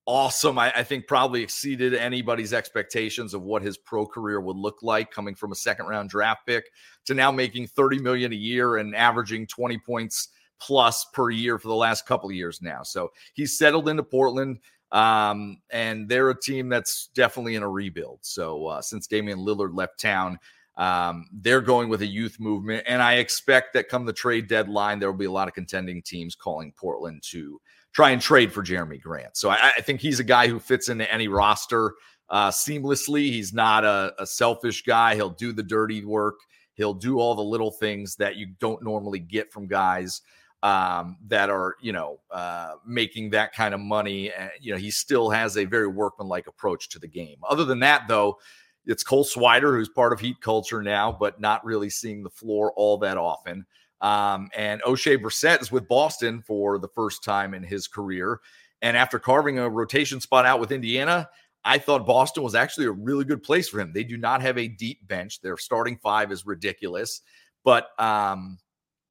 awesome. 0.07 0.57
I, 0.57 0.71
I, 0.73 0.83
think 0.83 1.05
probably 1.05 1.43
exceeded 1.43 1.93
anybody's 1.93 2.53
expectations 2.53 3.33
of 3.33 3.43
what 3.43 3.61
his 3.61 3.77
pro 3.77 4.07
career 4.07 4.39
would 4.39 4.55
look 4.55 4.79
like, 4.81 5.11
coming 5.11 5.35
from 5.35 5.51
a 5.51 5.55
second 5.55 5.85
round 5.85 6.09
draft 6.09 6.47
pick 6.47 6.71
to 7.05 7.13
now 7.13 7.31
making 7.31 7.67
30 7.67 7.99
million 7.99 8.31
a 8.31 8.35
year 8.35 8.77
and 8.77 8.95
averaging 8.95 9.45
20 9.45 9.77
points 9.79 10.29
plus 10.59 11.05
per 11.13 11.29
year 11.29 11.59
for 11.59 11.67
the 11.67 11.75
last 11.75 12.07
couple 12.07 12.29
of 12.29 12.35
years 12.35 12.61
now. 12.61 12.81
So 12.81 13.11
he's 13.33 13.57
settled 13.57 13.89
into 13.89 14.03
Portland. 14.03 14.59
Um, 14.89 15.57
and 15.69 16.07
they're 16.07 16.29
a 16.29 16.39
team 16.39 16.69
that's 16.69 17.07
definitely 17.13 17.55
in 17.55 17.63
a 17.63 17.69
rebuild. 17.69 18.19
So 18.21 18.67
uh, 18.67 18.81
since 18.81 19.05
Damian 19.05 19.39
Lillard 19.39 19.75
left 19.75 19.99
town, 19.99 20.39
um, 20.77 21.25
they're 21.33 21.59
going 21.59 21.89
with 21.89 22.03
a 22.03 22.07
youth 22.07 22.39
movement, 22.39 22.85
and 22.87 23.01
I 23.01 23.15
expect 23.15 23.73
that 23.73 23.89
come 23.89 24.05
the 24.05 24.13
trade 24.13 24.47
deadline, 24.47 24.99
there 24.99 25.11
will 25.11 25.17
be 25.17 25.25
a 25.25 25.31
lot 25.31 25.47
of 25.47 25.55
contending 25.55 26.03
teams 26.03 26.35
calling 26.35 26.71
Portland 26.77 27.23
to 27.31 27.59
try 27.97 28.11
and 28.11 28.21
trade 28.21 28.53
for 28.53 28.61
Jerami 28.61 29.01
Grant. 29.01 29.35
So 29.35 29.49
I, 29.49 29.71
I 29.75 29.81
think 29.81 30.01
he's 30.01 30.19
a 30.19 30.23
guy 30.23 30.47
who 30.47 30.59
fits 30.59 30.87
into 30.87 31.11
any 31.11 31.27
roster 31.27 31.95
uh, 32.29 32.51
seamlessly. 32.51 33.23
He's 33.23 33.53
not 33.53 33.83
a, 33.83 34.13
a 34.19 34.27
selfish 34.27 34.83
guy. 34.83 35.15
He'll 35.15 35.31
do 35.31 35.51
the 35.51 35.63
dirty 35.63 36.05
work. 36.05 36.35
He'll 36.75 36.93
do 36.93 37.17
all 37.17 37.33
the 37.33 37.41
little 37.41 37.71
things 37.71 38.15
that 38.17 38.35
you 38.35 38.53
don't 38.59 38.83
normally 38.83 39.17
get 39.17 39.51
from 39.51 39.65
guys 39.65 40.21
um, 40.61 41.17
that 41.25 41.49
are, 41.49 41.75
you 41.81 41.91
know, 41.91 42.19
uh, 42.29 42.73
making 42.85 43.31
that 43.31 43.51
kind 43.51 43.73
of 43.73 43.79
money. 43.79 44.31
And, 44.31 44.51
you 44.61 44.73
know, 44.73 44.77
he 44.77 44.91
still 44.91 45.31
has 45.31 45.57
a 45.57 45.65
very 45.65 45.87
workmanlike 45.87 46.45
approach 46.45 46.89
to 46.89 46.99
the 46.99 47.07
game. 47.07 47.37
Other 47.49 47.65
than 47.65 47.79
that, 47.79 48.03
though, 48.07 48.37
it's 48.87 49.03
Cole 49.03 49.25
Swider, 49.25 49.75
who's 49.75 49.89
part 49.89 50.13
of 50.13 50.19
Heat 50.19 50.41
culture 50.41 50.81
now, 50.81 51.11
but 51.11 51.39
not 51.39 51.63
really 51.65 51.89
seeing 51.89 52.23
the 52.23 52.29
floor 52.29 52.73
all 52.75 52.97
that 52.99 53.17
often. 53.17 53.65
Um, 54.01 54.49
and 54.55 54.81
Oshae 54.83 55.17
Brissett 55.17 55.61
is 55.61 55.71
with 55.71 55.87
Boston 55.87 56.41
for 56.41 56.79
the 56.79 56.87
first 56.87 57.23
time 57.23 57.53
in 57.53 57.63
his 57.63 57.87
career. 57.87 58.39
And 58.81 58.95
after 58.95 59.19
carving 59.19 59.59
a 59.59 59.69
rotation 59.69 60.21
spot 60.21 60.45
out 60.45 60.59
with 60.59 60.71
Indiana, 60.71 61.27
I 61.65 61.79
thought 61.79 62.05
Boston 62.05 62.43
was 62.43 62.55
actually 62.55 62.85
a 62.85 62.91
really 62.91 63.25
good 63.25 63.43
place 63.43 63.67
for 63.67 63.79
him. 63.79 63.91
They 63.91 64.03
do 64.03 64.17
not 64.17 64.41
have 64.41 64.57
a 64.57 64.67
deep 64.67 65.05
bench. 65.07 65.41
Their 65.41 65.57
starting 65.57 65.97
five 65.97 66.31
is 66.31 66.45
ridiculous. 66.45 67.21
But 67.65 67.89
um, 67.99 68.59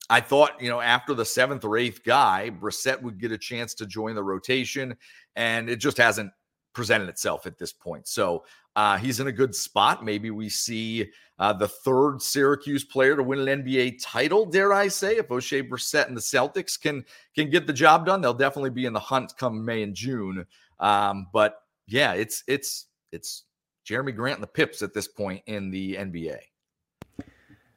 I 0.09 0.21
thought, 0.21 0.63
you 0.63 0.71
know, 0.71 0.81
after 0.81 1.13
the 1.13 1.25
seventh 1.25 1.65
or 1.65 1.77
eighth 1.77 2.03
guy, 2.05 2.51
Brissett 2.59 3.03
would 3.03 3.19
get 3.19 3.33
a 3.33 3.39
chance 3.39 3.75
to 3.75 3.87
join 3.87 4.15
the 4.15 4.23
rotation. 4.23 4.97
And 5.35 5.69
it 5.69 5.77
just 5.77 5.99
hasn't 5.99 6.31
presented 6.73 7.09
itself 7.09 7.47
at 7.47 7.59
this 7.59 7.73
point. 7.73 8.07
So 8.07 8.45
uh, 8.77 8.99
he's 8.99 9.21
in 9.21 9.27
a 9.27 9.33
good 9.33 9.55
spot. 9.55 10.05
Maybe 10.05 10.31
we 10.31 10.51
see 10.51 11.11
uh, 11.39 11.55
the 11.55 11.67
third 11.67 12.21
Syracuse 12.21 12.85
player 12.85 13.17
to 13.17 13.23
win 13.23 13.49
an 13.49 13.65
NBA 13.65 13.99
title. 14.03 14.45
Dare 14.45 14.75
I 14.75 14.89
say, 14.89 15.17
if 15.17 15.29
Oshae 15.29 15.67
Brissett 15.67 16.09
and 16.09 16.17
the 16.17 16.21
Celtics 16.21 16.81
can 16.81 17.05
can 17.35 17.51
get 17.51 17.67
the 17.67 17.73
job 17.73 18.05
done, 18.07 18.21
they'll 18.21 18.35
definitely 18.35 18.71
be 18.71 18.85
in 18.85 18.93
the 18.93 19.01
hunt 19.01 19.33
come 19.39 19.65
May 19.65 19.83
and 19.83 19.95
June. 19.95 20.47
Um, 20.79 21.27
but 21.33 21.63
yeah, 21.89 22.13
it's 22.13 22.45
it's 22.47 22.87
it's 23.13 23.45
Jerami 23.89 24.15
Grant 24.15 24.37
and 24.37 24.43
the 24.43 24.49
Pips 24.49 24.83
at 24.83 24.93
this 24.93 25.09
point 25.09 25.43
in 25.47 25.71
the 25.71 25.95
NBA. 25.95 26.39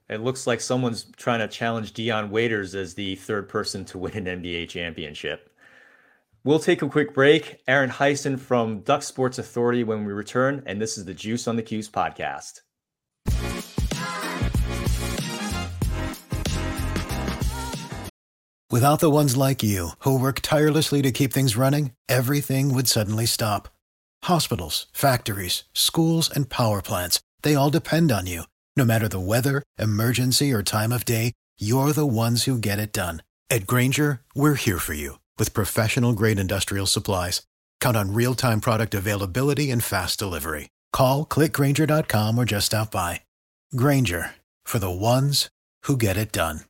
It 0.10 0.22
looks 0.22 0.48
like 0.48 0.60
someone's 0.60 1.06
trying 1.18 1.40
to 1.40 1.48
challenge 1.48 1.94
Dion 1.94 2.32
Waiters 2.32 2.76
as 2.76 2.94
the 2.94 3.16
third 3.16 3.48
person 3.48 3.86
to 3.86 4.00
win 4.00 4.28
an 4.28 4.42
NBA 4.42 4.68
championship. 4.68 5.50
We'll 6.46 6.60
take 6.60 6.82
a 6.82 6.88
quick 6.88 7.14
break. 7.14 7.62
Aaron 7.68 7.90
Heisen 7.90 8.40
from 8.40 8.80
Duck 8.80 9.04
Sports 9.04 9.38
Authority 9.38 9.84
when 9.84 10.06
we 10.06 10.14
return, 10.14 10.64
and 10.66 10.82
this 10.82 10.98
is 10.98 11.04
the 11.04 11.14
Juice 11.14 11.50
on 11.50 11.58
the 11.58 11.62
Cuse 11.62 11.90
podcast. 11.90 12.62
Without 18.72 19.00
the 19.00 19.10
ones 19.10 19.36
like 19.36 19.64
you, 19.64 19.90
who 20.00 20.18
work 20.18 20.40
tirelessly 20.42 21.02
to 21.02 21.12
keep 21.12 21.34
things 21.34 21.58
running, 21.58 21.92
everything 22.08 22.74
would 22.74 22.88
suddenly 22.88 23.26
stop. 23.26 23.68
Hospitals, 24.24 24.86
factories, 24.94 25.64
schools, 25.74 26.30
and 26.30 26.50
power 26.50 26.82
plants, 26.82 27.20
they 27.42 27.56
all 27.56 27.72
depend 27.72 28.12
on 28.12 28.28
you. 28.28 28.44
No 28.78 28.86
matter 28.86 29.10
the 29.10 29.20
weather, 29.20 29.64
emergency, 29.78 30.54
or 30.54 30.64
time 30.64 30.94
of 30.94 31.04
day, 31.04 31.34
you're 31.60 31.92
the 31.92 32.06
ones 32.06 32.44
who 32.44 32.58
get 32.60 32.80
it 32.80 32.94
done. 32.94 33.24
At 33.50 33.66
Grainger, 33.66 34.22
we're 34.36 34.54
here 34.54 34.80
for 34.80 34.94
you 34.94 35.18
with 35.40 35.54
professional 35.54 36.14
grade 36.14 36.38
industrial 36.38 36.86
supplies, 36.86 37.42
count 37.80 37.98
on 37.98 38.14
real 38.14 38.36
time 38.36 38.62
product 38.62 38.94
availability 38.94 39.72
and 39.72 39.84
fast 39.84 40.20
delivery. 40.20 40.70
Call 40.94 41.26
clickgrainger.com 41.26 42.38
or 42.38 42.46
just 42.46 42.68
stop 42.68 42.92
by. 42.92 43.22
Grainger 43.76 44.36
for 44.64 44.80
the 44.80 44.92
ones 44.92 45.50
who 45.84 45.98
get 45.98 46.16
it 46.16 46.32
done. 46.32 46.62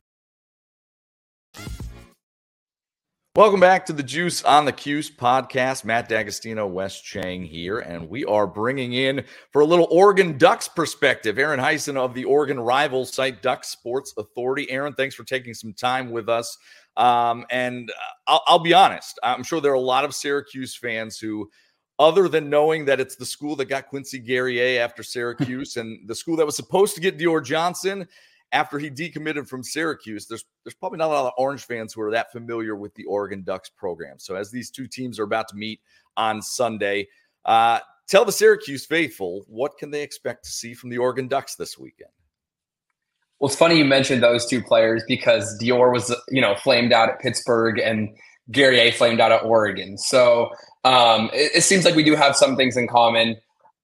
Welcome 3.36 3.60
back 3.60 3.86
to 3.86 3.92
the 3.92 4.02
Juice 4.02 4.42
on 4.42 4.64
the 4.64 4.72
Cuse 4.72 5.08
podcast. 5.08 5.84
Matt 5.84 6.08
D'Agostino, 6.08 6.66
Wes 6.66 7.00
Cheng 7.00 7.44
here, 7.44 7.78
and 7.78 8.08
we 8.08 8.24
are 8.24 8.44
bringing 8.44 8.92
in 8.92 9.24
for 9.52 9.62
a 9.62 9.64
little 9.64 9.86
Oregon 9.88 10.36
Ducks 10.36 10.66
perspective, 10.66 11.38
Aaron 11.38 11.60
Heisen 11.60 11.96
of 11.96 12.12
the 12.12 12.24
Oregon 12.24 12.58
rival 12.58 13.04
site 13.04 13.40
Duck 13.40 13.64
Sports 13.64 14.12
Authority. 14.18 14.68
Aaron, 14.68 14.94
thanks 14.94 15.14
for 15.14 15.22
taking 15.22 15.54
some 15.54 15.72
time 15.72 16.10
with 16.10 16.28
us. 16.28 16.58
Um, 16.96 17.46
and 17.50 17.90
uh, 17.90 17.94
I'll, 18.26 18.42
I'll 18.46 18.58
be 18.58 18.74
honest, 18.74 19.18
I'm 19.22 19.42
sure 19.42 19.60
there 19.60 19.72
are 19.72 19.74
a 19.74 19.80
lot 19.80 20.04
of 20.04 20.14
Syracuse 20.14 20.74
fans 20.76 21.18
who, 21.18 21.50
other 21.98 22.28
than 22.28 22.50
knowing 22.50 22.84
that 22.86 23.00
it's 23.00 23.16
the 23.16 23.26
school 23.26 23.56
that 23.56 23.66
got 23.66 23.88
Quincy 23.88 24.18
Guerrier 24.18 24.82
after 24.82 25.02
Syracuse 25.04 25.76
and 25.76 26.08
the 26.08 26.14
school 26.14 26.36
that 26.36 26.46
was 26.46 26.56
supposed 26.56 26.94
to 26.94 27.00
get 27.00 27.18
Dior 27.18 27.44
Johnson 27.44 28.06
after 28.52 28.78
he 28.78 28.90
decommitted 28.90 29.48
from 29.48 29.62
Syracuse, 29.62 30.26
there's 30.26 30.44
there's 30.64 30.74
probably 30.74 30.98
not 30.98 31.06
a 31.06 31.14
lot 31.14 31.26
of 31.26 31.32
Orange 31.38 31.64
fans 31.64 31.92
who 31.92 32.02
are 32.02 32.10
that 32.10 32.32
familiar 32.32 32.76
with 32.76 32.94
the 32.94 33.04
Oregon 33.04 33.42
Ducks 33.42 33.70
program. 33.70 34.18
So 34.18 34.34
as 34.34 34.50
these 34.50 34.70
two 34.70 34.86
teams 34.86 35.18
are 35.18 35.24
about 35.24 35.48
to 35.48 35.56
meet 35.56 35.80
on 36.16 36.42
Sunday, 36.42 37.08
uh, 37.44 37.80
tell 38.08 38.24
the 38.24 38.32
Syracuse 38.32 38.86
faithful 38.86 39.44
what 39.46 39.78
can 39.78 39.90
they 39.90 40.02
expect 40.02 40.44
to 40.44 40.50
see 40.50 40.74
from 40.74 40.90
the 40.90 40.98
Oregon 40.98 41.28
Ducks 41.28 41.54
this 41.54 41.78
weekend. 41.78 42.10
Well, 43.40 43.48
it's 43.48 43.56
funny 43.56 43.78
you 43.78 43.84
mentioned 43.84 44.22
those 44.22 44.46
two 44.46 44.62
players 44.62 45.02
because 45.08 45.58
Dior 45.60 45.92
was 45.92 46.14
you 46.28 46.40
know 46.40 46.54
flamed 46.56 46.92
out 46.92 47.08
at 47.08 47.20
Pittsburgh 47.20 47.78
and 47.78 48.10
Guerrier 48.50 48.92
flamed 48.92 49.20
out 49.20 49.32
at 49.32 49.42
Oregon. 49.42 49.96
So 49.98 50.50
um, 50.84 51.30
it, 51.32 51.52
it 51.56 51.60
seems 51.62 51.84
like 51.84 51.94
we 51.94 52.02
do 52.02 52.14
have 52.14 52.36
some 52.36 52.56
things 52.56 52.76
in 52.76 52.88
common. 52.88 53.36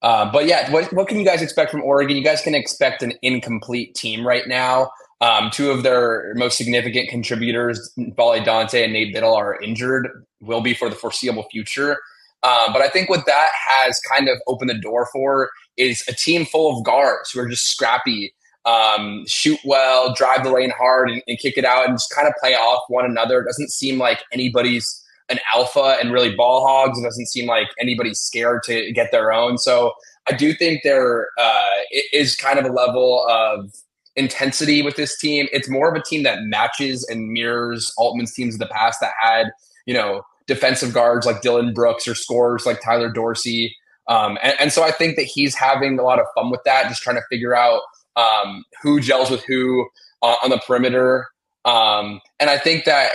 Uh, 0.02 0.30
but 0.30 0.46
yeah, 0.46 0.70
what, 0.70 0.92
what 0.92 1.08
can 1.08 1.18
you 1.18 1.24
guys 1.24 1.42
expect 1.42 1.70
from 1.70 1.82
Oregon? 1.82 2.16
You 2.16 2.24
guys 2.24 2.42
can 2.42 2.54
expect 2.54 3.02
an 3.02 3.14
incomplete 3.22 3.94
team 3.94 4.26
right 4.26 4.46
now. 4.46 4.90
Um, 5.20 5.50
two 5.50 5.70
of 5.70 5.82
their 5.82 6.34
most 6.36 6.58
significant 6.58 7.08
contributors, 7.08 7.90
Bale 8.16 8.44
Dante 8.44 8.84
and 8.84 8.92
Nate 8.92 9.14
Bittle, 9.14 9.34
are 9.34 9.60
injured, 9.62 10.08
will 10.40 10.60
be 10.60 10.74
for 10.74 10.90
the 10.90 10.94
foreseeable 10.94 11.44
future. 11.50 11.98
Uh, 12.42 12.70
but 12.72 12.82
I 12.82 12.88
think 12.88 13.08
what 13.08 13.24
that 13.26 13.48
has 13.68 13.98
kind 14.00 14.28
of 14.28 14.38
opened 14.46 14.68
the 14.68 14.78
door 14.78 15.08
for 15.12 15.50
is 15.78 16.04
a 16.06 16.12
team 16.12 16.44
full 16.44 16.76
of 16.76 16.84
guards 16.84 17.30
who 17.30 17.40
are 17.40 17.48
just 17.48 17.66
scrappy, 17.66 18.34
um, 18.66 19.24
shoot 19.26 19.58
well, 19.64 20.12
drive 20.12 20.44
the 20.44 20.50
lane 20.50 20.72
hard, 20.76 21.08
and, 21.08 21.22
and 21.26 21.38
kick 21.38 21.56
it 21.56 21.64
out, 21.64 21.88
and 21.88 21.94
just 21.94 22.10
kind 22.10 22.28
of 22.28 22.34
play 22.40 22.54
off 22.54 22.82
one 22.88 23.04
another. 23.04 23.40
It 23.40 23.46
doesn't 23.46 23.70
seem 23.70 23.98
like 23.98 24.22
anybody's 24.32 25.02
an 25.28 25.38
alpha 25.54 25.96
and 26.00 26.12
really 26.12 26.34
ball 26.34 26.66
hogs. 26.66 26.98
It 26.98 27.02
doesn't 27.02 27.26
seem 27.26 27.46
like 27.46 27.68
anybody's 27.80 28.20
scared 28.20 28.62
to 28.64 28.92
get 28.92 29.10
their 29.10 29.32
own. 29.32 29.58
So 29.58 29.92
I 30.28 30.36
do 30.36 30.52
think 30.52 30.82
there 30.82 31.28
uh, 31.38 31.70
is 32.12 32.36
kind 32.36 32.58
of 32.58 32.64
a 32.64 32.72
level 32.72 33.24
of 33.28 33.72
intensity 34.16 34.82
with 34.82 34.96
this 34.96 35.18
team. 35.18 35.46
It's 35.52 35.68
more 35.68 35.88
of 35.88 36.00
a 36.00 36.02
team 36.02 36.22
that 36.24 36.42
matches 36.42 37.06
and 37.08 37.32
mirrors 37.32 37.92
Altman's 37.96 38.32
teams 38.34 38.54
of 38.54 38.60
the 38.60 38.66
past 38.66 39.00
that 39.00 39.12
had, 39.20 39.52
you 39.84 39.94
know, 39.94 40.22
defensive 40.46 40.92
guards 40.92 41.26
like 41.26 41.42
Dillon 41.42 41.74
Brooks 41.74 42.06
or 42.08 42.14
scorers 42.14 42.66
like 42.66 42.80
Tyler 42.80 43.10
Dorsey. 43.10 43.76
Um, 44.08 44.38
and, 44.42 44.54
and, 44.60 44.72
so 44.72 44.84
I 44.84 44.92
think 44.92 45.16
that 45.16 45.24
he's 45.24 45.56
having 45.56 45.98
a 45.98 46.02
lot 46.02 46.20
of 46.20 46.26
fun 46.36 46.50
with 46.50 46.60
that, 46.64 46.88
just 46.88 47.02
trying 47.02 47.16
to 47.16 47.22
figure 47.28 47.56
out 47.56 47.82
um, 48.16 48.64
who 48.82 49.00
gels 49.00 49.30
with 49.30 49.44
who 49.44 49.88
uh, 50.22 50.36
on 50.42 50.50
the 50.50 50.58
perimeter. 50.66 51.26
Um, 51.64 52.20
and 52.38 52.48
I 52.48 52.58
think 52.58 52.84
that 52.84 53.10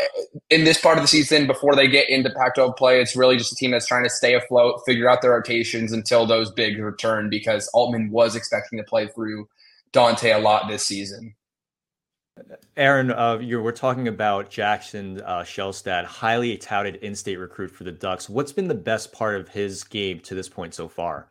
in 0.50 0.66
this 0.66 0.80
part 0.80 0.98
of 0.98 1.04
the 1.04 1.08
season, 1.08 1.48
before 1.48 1.74
they 1.74 1.88
get 1.88 2.10
into 2.10 2.30
Pac-12 2.30 2.76
play, 2.76 3.02
it's 3.02 3.16
really 3.16 3.38
just 3.38 3.54
a 3.54 3.56
team 3.56 3.72
that's 3.72 3.88
trying 3.88 4.04
to 4.04 4.10
stay 4.10 4.34
afloat, 4.34 4.82
figure 4.86 5.10
out 5.10 5.22
their 5.22 5.32
rotations 5.32 5.94
until 5.94 6.26
those 6.26 6.52
bigs 6.52 6.80
return. 6.80 7.30
Because 7.30 7.70
Altman 7.74 8.12
was 8.12 8.36
expecting 8.36 8.78
to 8.78 8.84
play 8.84 9.08
through 9.08 9.48
Dante 9.94 10.32
a 10.32 10.40
lot 10.40 10.68
this 10.68 10.86
season. 10.86 11.34
Aaron, 12.76 13.12
uh, 13.12 13.38
we're 13.38 13.72
talking 13.72 14.08
about 14.08 14.50
Jackson 14.50 15.22
uh, 15.22 15.42
Shelstad, 15.42 16.06
highly 16.06 16.58
touted 16.58 16.96
in-state 16.98 17.38
recruit 17.38 17.70
for 17.70 17.84
the 17.84 17.92
Ducks. 17.92 18.30
What's 18.30 18.52
been 18.52 18.68
the 18.68 18.74
best 18.74 19.12
part 19.12 19.40
of 19.40 19.50
his 19.50 19.84
game 19.84 20.20
to 20.22 20.36
this 20.36 20.50
point 20.50 20.74
so 20.74 20.88
far? 20.88 21.31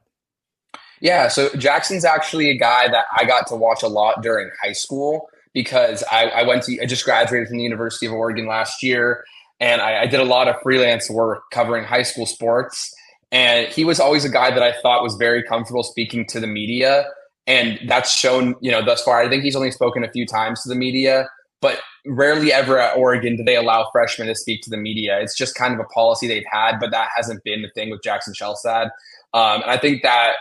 Yeah, 1.00 1.28
so 1.28 1.48
Jackson's 1.56 2.04
actually 2.04 2.50
a 2.50 2.58
guy 2.58 2.88
that 2.88 3.06
I 3.16 3.24
got 3.24 3.46
to 3.48 3.56
watch 3.56 3.82
a 3.82 3.88
lot 3.88 4.22
during 4.22 4.50
high 4.62 4.72
school 4.72 5.28
because 5.54 6.04
I, 6.10 6.26
I 6.28 6.42
went 6.42 6.62
to 6.64 6.80
I 6.80 6.86
just 6.86 7.04
graduated 7.04 7.48
from 7.48 7.56
the 7.56 7.64
University 7.64 8.06
of 8.06 8.12
Oregon 8.12 8.46
last 8.46 8.82
year, 8.82 9.24
and 9.58 9.80
I, 9.80 10.02
I 10.02 10.06
did 10.06 10.20
a 10.20 10.24
lot 10.24 10.48
of 10.48 10.56
freelance 10.62 11.10
work 11.10 11.42
covering 11.52 11.84
high 11.84 12.02
school 12.02 12.26
sports. 12.26 12.94
And 13.32 13.68
he 13.68 13.84
was 13.84 14.00
always 14.00 14.24
a 14.24 14.28
guy 14.28 14.50
that 14.50 14.62
I 14.62 14.72
thought 14.80 15.02
was 15.02 15.14
very 15.14 15.42
comfortable 15.42 15.84
speaking 15.84 16.26
to 16.26 16.40
the 16.40 16.48
media, 16.48 17.06
and 17.46 17.78
that's 17.86 18.12
shown 18.12 18.54
you 18.60 18.70
know 18.70 18.84
thus 18.84 19.02
far. 19.02 19.22
I 19.22 19.28
think 19.28 19.42
he's 19.42 19.56
only 19.56 19.70
spoken 19.70 20.04
a 20.04 20.10
few 20.10 20.26
times 20.26 20.62
to 20.64 20.68
the 20.68 20.74
media, 20.74 21.28
but 21.60 21.80
rarely 22.06 22.52
ever 22.52 22.78
at 22.78 22.96
Oregon 22.96 23.36
do 23.36 23.44
they 23.44 23.56
allow 23.56 23.88
freshmen 23.92 24.28
to 24.28 24.34
speak 24.34 24.62
to 24.62 24.70
the 24.70 24.76
media. 24.76 25.18
It's 25.20 25.36
just 25.36 25.54
kind 25.54 25.74
of 25.74 25.80
a 25.80 25.84
policy 25.84 26.26
they've 26.26 26.44
had, 26.50 26.78
but 26.78 26.90
that 26.90 27.08
hasn't 27.16 27.44
been 27.44 27.62
the 27.62 27.70
thing 27.70 27.90
with 27.90 28.02
Jackson 28.02 28.34
Shelstad. 28.34 28.90
Um, 29.32 29.62
and 29.62 29.70
I 29.70 29.76
think 29.76 30.02
that 30.02 30.32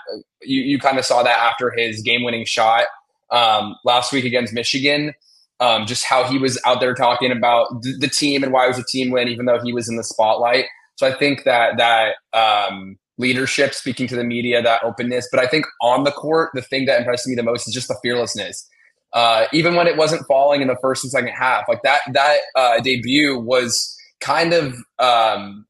you, 0.41 0.61
you 0.61 0.79
kind 0.79 0.97
of 0.97 1.05
saw 1.05 1.23
that 1.23 1.37
after 1.37 1.71
his 1.71 2.01
game 2.01 2.23
winning 2.23 2.45
shot 2.45 2.85
um, 3.31 3.75
last 3.85 4.11
week 4.11 4.25
against 4.25 4.53
Michigan. 4.53 5.13
Um, 5.61 5.85
just 5.85 6.05
how 6.05 6.23
he 6.23 6.37
was 6.37 6.57
out 6.65 6.79
there 6.79 6.93
talking 6.93 7.33
about 7.33 7.83
th- 7.83 7.99
the 7.99 8.07
team 8.07 8.43
and 8.43 8.53
why 8.53 8.63
it 8.65 8.69
was 8.69 8.79
a 8.79 8.85
team 8.85 9.11
win, 9.11 9.27
even 9.27 9.45
though 9.45 9.59
he 9.61 9.73
was 9.73 9.89
in 9.89 9.97
the 9.97 10.05
spotlight. 10.05 10.65
So 10.95 11.05
I 11.05 11.13
think 11.13 11.43
that 11.43 11.77
that 11.77 12.15
um, 12.33 12.97
leadership, 13.17 13.73
speaking 13.73 14.07
to 14.07 14.15
the 14.15 14.23
media, 14.23 14.61
that 14.61 14.83
openness. 14.83 15.27
But 15.29 15.41
I 15.41 15.47
think 15.47 15.65
on 15.81 16.05
the 16.05 16.11
court, 16.11 16.51
the 16.53 16.61
thing 16.61 16.85
that 16.85 16.97
impressed 16.99 17.27
me 17.27 17.35
the 17.35 17.43
most 17.43 17.67
is 17.67 17.73
just 17.73 17.89
the 17.89 17.97
fearlessness. 18.01 18.67
Uh, 19.11 19.45
even 19.51 19.75
when 19.75 19.85
it 19.85 19.97
wasn't 19.97 20.25
falling 20.27 20.61
in 20.61 20.67
the 20.67 20.77
first 20.81 21.03
and 21.03 21.11
second 21.11 21.33
half, 21.33 21.67
like 21.67 21.81
that 21.83 22.01
that 22.13 22.39
uh, 22.55 22.79
debut 22.79 23.37
was 23.37 23.97
kind 24.21 24.53
of 24.53 24.75
um, 24.99 25.65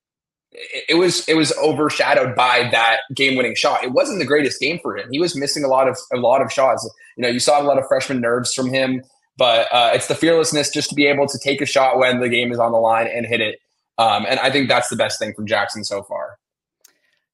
it 0.51 0.97
was 0.97 1.27
it 1.27 1.35
was 1.35 1.55
overshadowed 1.57 2.35
by 2.35 2.69
that 2.71 3.01
game 3.15 3.35
winning 3.35 3.55
shot. 3.55 3.83
It 3.83 3.91
wasn't 3.91 4.19
the 4.19 4.25
greatest 4.25 4.59
game 4.59 4.79
for 4.81 4.97
him. 4.97 5.07
He 5.11 5.19
was 5.19 5.35
missing 5.35 5.63
a 5.63 5.67
lot 5.67 5.87
of 5.87 5.97
a 6.13 6.17
lot 6.17 6.41
of 6.41 6.51
shots. 6.51 6.89
You 7.17 7.23
know, 7.23 7.29
you 7.29 7.39
saw 7.39 7.61
a 7.61 7.63
lot 7.63 7.77
of 7.77 7.87
freshman 7.87 8.19
nerves 8.19 8.53
from 8.53 8.69
him, 8.69 9.03
but 9.37 9.67
uh, 9.71 9.91
it's 9.93 10.07
the 10.07 10.15
fearlessness 10.15 10.71
just 10.71 10.89
to 10.89 10.95
be 10.95 11.05
able 11.05 11.27
to 11.27 11.39
take 11.39 11.61
a 11.61 11.65
shot 11.65 11.97
when 11.97 12.19
the 12.19 12.29
game 12.29 12.51
is 12.51 12.59
on 12.59 12.71
the 12.71 12.79
line 12.79 13.07
and 13.07 13.25
hit 13.25 13.41
it. 13.41 13.59
Um, 13.97 14.25
and 14.27 14.39
I 14.39 14.49
think 14.49 14.69
that's 14.69 14.89
the 14.89 14.95
best 14.95 15.19
thing 15.19 15.33
from 15.33 15.45
Jackson 15.45 15.83
so 15.83 16.03
far. 16.03 16.39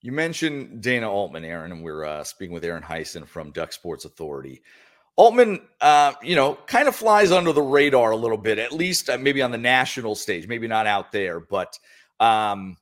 You 0.01 0.12
mentioned 0.12 0.81
Dana 0.81 1.10
Altman, 1.10 1.45
Aaron, 1.45 1.72
and 1.72 1.84
we're 1.84 2.05
uh, 2.05 2.24
speaking 2.24 2.53
with 2.53 2.63
Aaron 2.63 2.84
Heisen 2.84 3.27
from 3.27 3.51
Duck 3.51 3.72
Sports 3.72 4.05
Authority. 4.05 4.62
Altman, 5.15 5.62
uh, 5.79 6.13
you 6.22 6.36
know, 6.36 6.55
kind 6.67 6.88
of 6.88 6.95
flies 6.95 7.31
under 7.31 7.53
the 7.53 7.62
radar 7.62 8.12
a 8.12 8.15
little 8.17 8.38
bit, 8.38 8.60
at 8.60 8.74
least 8.74 9.10
uh, 9.10 9.17
maybe 9.17 9.41
on 9.41 9.51
the 9.51 9.57
national 9.57 10.13
stage, 10.13 10.48
maybe 10.48 10.67
not 10.67 10.86
out 10.86 11.12
there, 11.12 11.39
but 11.39 11.79
um, 12.19 12.77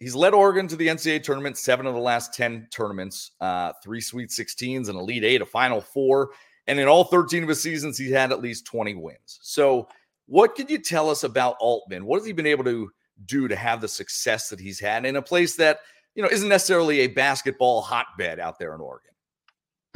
he's 0.00 0.14
led 0.14 0.34
Oregon 0.34 0.66
to 0.68 0.76
the 0.76 0.88
NCAA 0.88 1.22
tournament, 1.22 1.56
seven 1.56 1.86
of 1.86 1.94
the 1.94 2.00
last 2.00 2.34
10 2.34 2.68
tournaments, 2.70 3.30
uh, 3.40 3.72
three 3.84 4.00
Sweet 4.00 4.30
16s, 4.30 4.88
an 4.88 4.96
Elite 4.96 5.22
Eight, 5.22 5.42
a 5.42 5.46
Final 5.46 5.80
Four. 5.80 6.30
And 6.66 6.80
in 6.80 6.88
all 6.88 7.04
13 7.04 7.42
of 7.44 7.48
his 7.48 7.62
seasons, 7.62 7.96
he's 7.96 8.12
had 8.12 8.32
at 8.32 8.40
least 8.40 8.66
20 8.66 8.94
wins. 8.94 9.38
So, 9.42 9.88
what 10.26 10.54
could 10.54 10.70
you 10.70 10.78
tell 10.78 11.10
us 11.10 11.24
about 11.24 11.56
Altman? 11.60 12.04
What 12.04 12.18
has 12.18 12.26
he 12.26 12.32
been 12.32 12.46
able 12.46 12.64
to 12.64 12.90
do 13.26 13.48
to 13.48 13.56
have 13.56 13.80
the 13.80 13.88
success 13.88 14.48
that 14.48 14.60
he's 14.60 14.78
had 14.78 15.04
in 15.04 15.16
a 15.16 15.22
place 15.22 15.56
that, 15.56 15.80
you 16.14 16.22
know, 16.22 16.28
isn't 16.28 16.48
necessarily 16.48 17.00
a 17.00 17.08
basketball 17.08 17.82
hotbed 17.82 18.38
out 18.38 18.58
there 18.58 18.74
in 18.74 18.80
Oregon? 18.80 19.10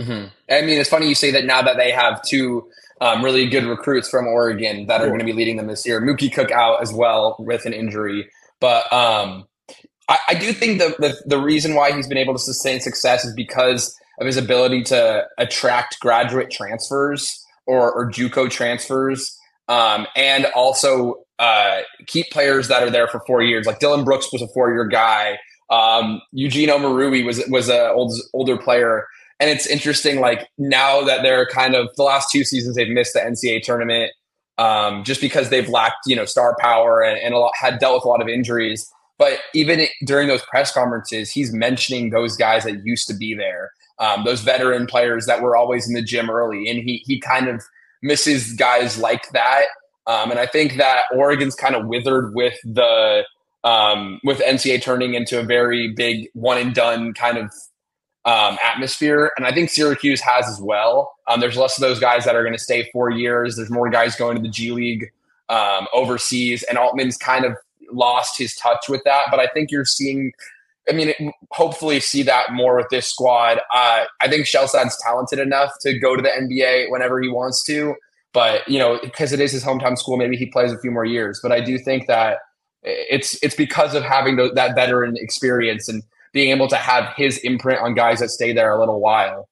Mm-hmm. 0.00 0.26
I 0.52 0.62
mean, 0.62 0.80
it's 0.80 0.90
funny 0.90 1.08
you 1.08 1.14
say 1.14 1.30
that 1.30 1.44
now 1.44 1.62
that 1.62 1.76
they 1.76 1.92
have 1.92 2.20
two 2.22 2.68
um, 3.00 3.22
really 3.22 3.46
good 3.46 3.64
recruits 3.64 4.08
from 4.08 4.26
Oregon 4.26 4.86
that 4.86 5.00
are 5.00 5.06
going 5.06 5.20
to 5.20 5.24
be 5.24 5.32
leading 5.32 5.56
them 5.56 5.68
this 5.68 5.86
year. 5.86 6.00
Mookie 6.00 6.32
Cook 6.32 6.50
out 6.50 6.82
as 6.82 6.92
well 6.92 7.36
with 7.38 7.64
an 7.64 7.72
injury. 7.72 8.28
But 8.58 8.92
um, 8.92 9.46
I, 10.08 10.18
I 10.30 10.34
do 10.34 10.52
think 10.52 10.78
the, 10.78 10.94
the, 10.98 11.16
the 11.26 11.38
reason 11.38 11.74
why 11.74 11.92
he's 11.92 12.06
been 12.06 12.18
able 12.18 12.34
to 12.34 12.38
sustain 12.38 12.80
success 12.80 13.24
is 13.24 13.34
because 13.34 13.98
of 14.20 14.26
his 14.26 14.36
ability 14.36 14.82
to 14.84 15.26
attract 15.38 15.98
graduate 16.00 16.50
transfers 16.50 17.44
or, 17.66 17.92
or 17.92 18.10
JUCO 18.10 18.50
transfers, 18.50 19.36
um, 19.68 20.06
and 20.14 20.46
also 20.54 21.24
uh, 21.38 21.80
keep 22.06 22.30
players 22.30 22.68
that 22.68 22.82
are 22.82 22.90
there 22.90 23.08
for 23.08 23.20
four 23.26 23.42
years. 23.42 23.66
Like 23.66 23.78
Dillon 23.78 24.04
Brooks 24.04 24.32
was 24.32 24.42
a 24.42 24.48
four 24.48 24.72
year 24.72 24.84
guy. 24.84 25.38
Um, 25.70 26.20
Eugene 26.32 26.68
Omoruyi 26.68 27.24
was 27.24 27.42
was 27.48 27.68
an 27.68 27.90
old, 27.94 28.12
older 28.34 28.58
player. 28.58 29.06
And 29.40 29.50
it's 29.50 29.66
interesting, 29.66 30.20
like 30.20 30.48
now 30.58 31.02
that 31.02 31.22
they're 31.22 31.46
kind 31.46 31.74
of 31.74 31.88
the 31.96 32.02
last 32.02 32.30
two 32.30 32.44
seasons 32.44 32.76
they've 32.76 32.88
missed 32.88 33.14
the 33.14 33.20
NCAA 33.20 33.62
tournament 33.62 34.12
um, 34.58 35.02
just 35.02 35.20
because 35.20 35.50
they've 35.50 35.68
lacked, 35.68 36.06
you 36.06 36.14
know, 36.14 36.24
star 36.24 36.56
power 36.60 37.02
and, 37.02 37.18
and 37.18 37.34
a 37.34 37.38
lot, 37.38 37.52
had 37.58 37.78
dealt 37.78 37.96
with 37.96 38.04
a 38.04 38.08
lot 38.08 38.22
of 38.22 38.28
injuries. 38.28 38.88
But 39.18 39.38
even 39.54 39.86
during 40.04 40.28
those 40.28 40.42
press 40.42 40.72
conferences, 40.72 41.30
he's 41.30 41.52
mentioning 41.52 42.10
those 42.10 42.36
guys 42.36 42.64
that 42.64 42.84
used 42.84 43.06
to 43.08 43.14
be 43.14 43.34
there, 43.34 43.70
um, 43.98 44.24
those 44.24 44.40
veteran 44.40 44.86
players 44.86 45.26
that 45.26 45.40
were 45.40 45.56
always 45.56 45.86
in 45.86 45.94
the 45.94 46.02
gym 46.02 46.28
early, 46.30 46.68
and 46.68 46.80
he 46.80 47.02
he 47.06 47.20
kind 47.20 47.48
of 47.48 47.62
misses 48.02 48.52
guys 48.54 48.98
like 48.98 49.30
that. 49.30 49.64
Um, 50.06 50.30
and 50.30 50.38
I 50.38 50.46
think 50.46 50.76
that 50.76 51.04
Oregon's 51.14 51.54
kind 51.54 51.74
of 51.74 51.86
withered 51.86 52.34
with 52.34 52.58
the 52.64 53.24
um, 53.62 54.20
with 54.24 54.40
NCAA 54.40 54.82
turning 54.82 55.14
into 55.14 55.40
a 55.40 55.42
very 55.42 55.92
big 55.92 56.28
one 56.34 56.58
and 56.58 56.74
done 56.74 57.14
kind 57.14 57.38
of 57.38 57.52
um, 58.26 58.58
atmosphere, 58.64 59.30
and 59.36 59.46
I 59.46 59.52
think 59.52 59.70
Syracuse 59.70 60.20
has 60.20 60.48
as 60.48 60.60
well. 60.60 61.14
Um, 61.28 61.40
there's 61.40 61.56
less 61.56 61.78
of 61.78 61.82
those 61.82 62.00
guys 62.00 62.24
that 62.24 62.34
are 62.34 62.42
going 62.42 62.54
to 62.54 62.62
stay 62.62 62.88
four 62.92 63.10
years. 63.10 63.56
There's 63.56 63.70
more 63.70 63.90
guys 63.90 64.16
going 64.16 64.36
to 64.36 64.42
the 64.42 64.48
G 64.48 64.72
League 64.72 65.12
um, 65.48 65.86
overseas, 65.92 66.62
and 66.64 66.78
Altman's 66.78 67.16
kind 67.16 67.44
of 67.44 67.56
lost 67.94 68.38
his 68.38 68.54
touch 68.54 68.88
with 68.88 69.02
that. 69.04 69.26
But 69.30 69.40
I 69.40 69.46
think 69.48 69.70
you're 69.70 69.84
seeing 69.84 70.32
I 70.88 70.92
mean, 70.92 71.14
hopefully 71.50 71.98
see 72.00 72.22
that 72.24 72.52
more 72.52 72.76
with 72.76 72.88
this 72.90 73.06
squad. 73.06 73.58
Uh, 73.72 74.04
I 74.20 74.28
think 74.28 74.46
Shelstad's 74.46 74.98
talented 75.02 75.38
enough 75.38 75.72
to 75.80 75.98
go 75.98 76.14
to 76.14 76.20
the 76.20 76.28
NBA 76.28 76.90
whenever 76.90 77.22
he 77.22 77.28
wants 77.28 77.64
to, 77.64 77.94
but 78.32 78.68
you 78.68 78.78
know, 78.78 78.98
because 79.02 79.32
it 79.32 79.40
is 79.40 79.52
his 79.52 79.64
hometown 79.64 79.96
school, 79.96 80.16
maybe 80.16 80.36
he 80.36 80.46
plays 80.46 80.72
a 80.72 80.78
few 80.78 80.90
more 80.90 81.04
years. 81.04 81.40
But 81.42 81.52
I 81.52 81.60
do 81.60 81.78
think 81.78 82.06
that 82.08 82.38
it's 82.82 83.42
it's 83.42 83.54
because 83.54 83.94
of 83.94 84.02
having 84.02 84.36
the, 84.36 84.50
that 84.54 84.74
veteran 84.74 85.16
experience 85.16 85.88
and 85.88 86.02
being 86.32 86.50
able 86.50 86.68
to 86.68 86.76
have 86.76 87.14
his 87.16 87.38
imprint 87.38 87.80
on 87.80 87.94
guys 87.94 88.20
that 88.20 88.28
stay 88.28 88.52
there 88.52 88.70
a 88.70 88.78
little 88.78 89.00
while. 89.00 89.48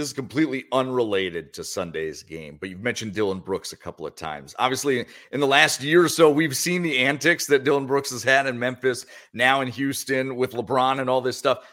This 0.00 0.08
is 0.08 0.14
completely 0.14 0.64
unrelated 0.72 1.52
to 1.52 1.62
Sunday's 1.62 2.22
game, 2.22 2.56
but 2.58 2.70
you've 2.70 2.80
mentioned 2.80 3.12
Dillon 3.12 3.38
Brooks 3.38 3.74
a 3.74 3.76
couple 3.76 4.06
of 4.06 4.16
times. 4.16 4.54
Obviously, 4.58 5.04
in 5.30 5.40
the 5.40 5.46
last 5.46 5.82
year 5.82 6.02
or 6.02 6.08
so, 6.08 6.30
we've 6.30 6.56
seen 6.56 6.80
the 6.80 7.00
antics 7.00 7.44
that 7.48 7.64
Dillon 7.64 7.86
Brooks 7.86 8.08
has 8.08 8.22
had 8.22 8.46
in 8.46 8.58
Memphis, 8.58 9.04
now 9.34 9.60
in 9.60 9.68
Houston 9.68 10.36
with 10.36 10.52
LeBron 10.52 11.00
and 11.00 11.10
all 11.10 11.20
this 11.20 11.36
stuff. 11.36 11.68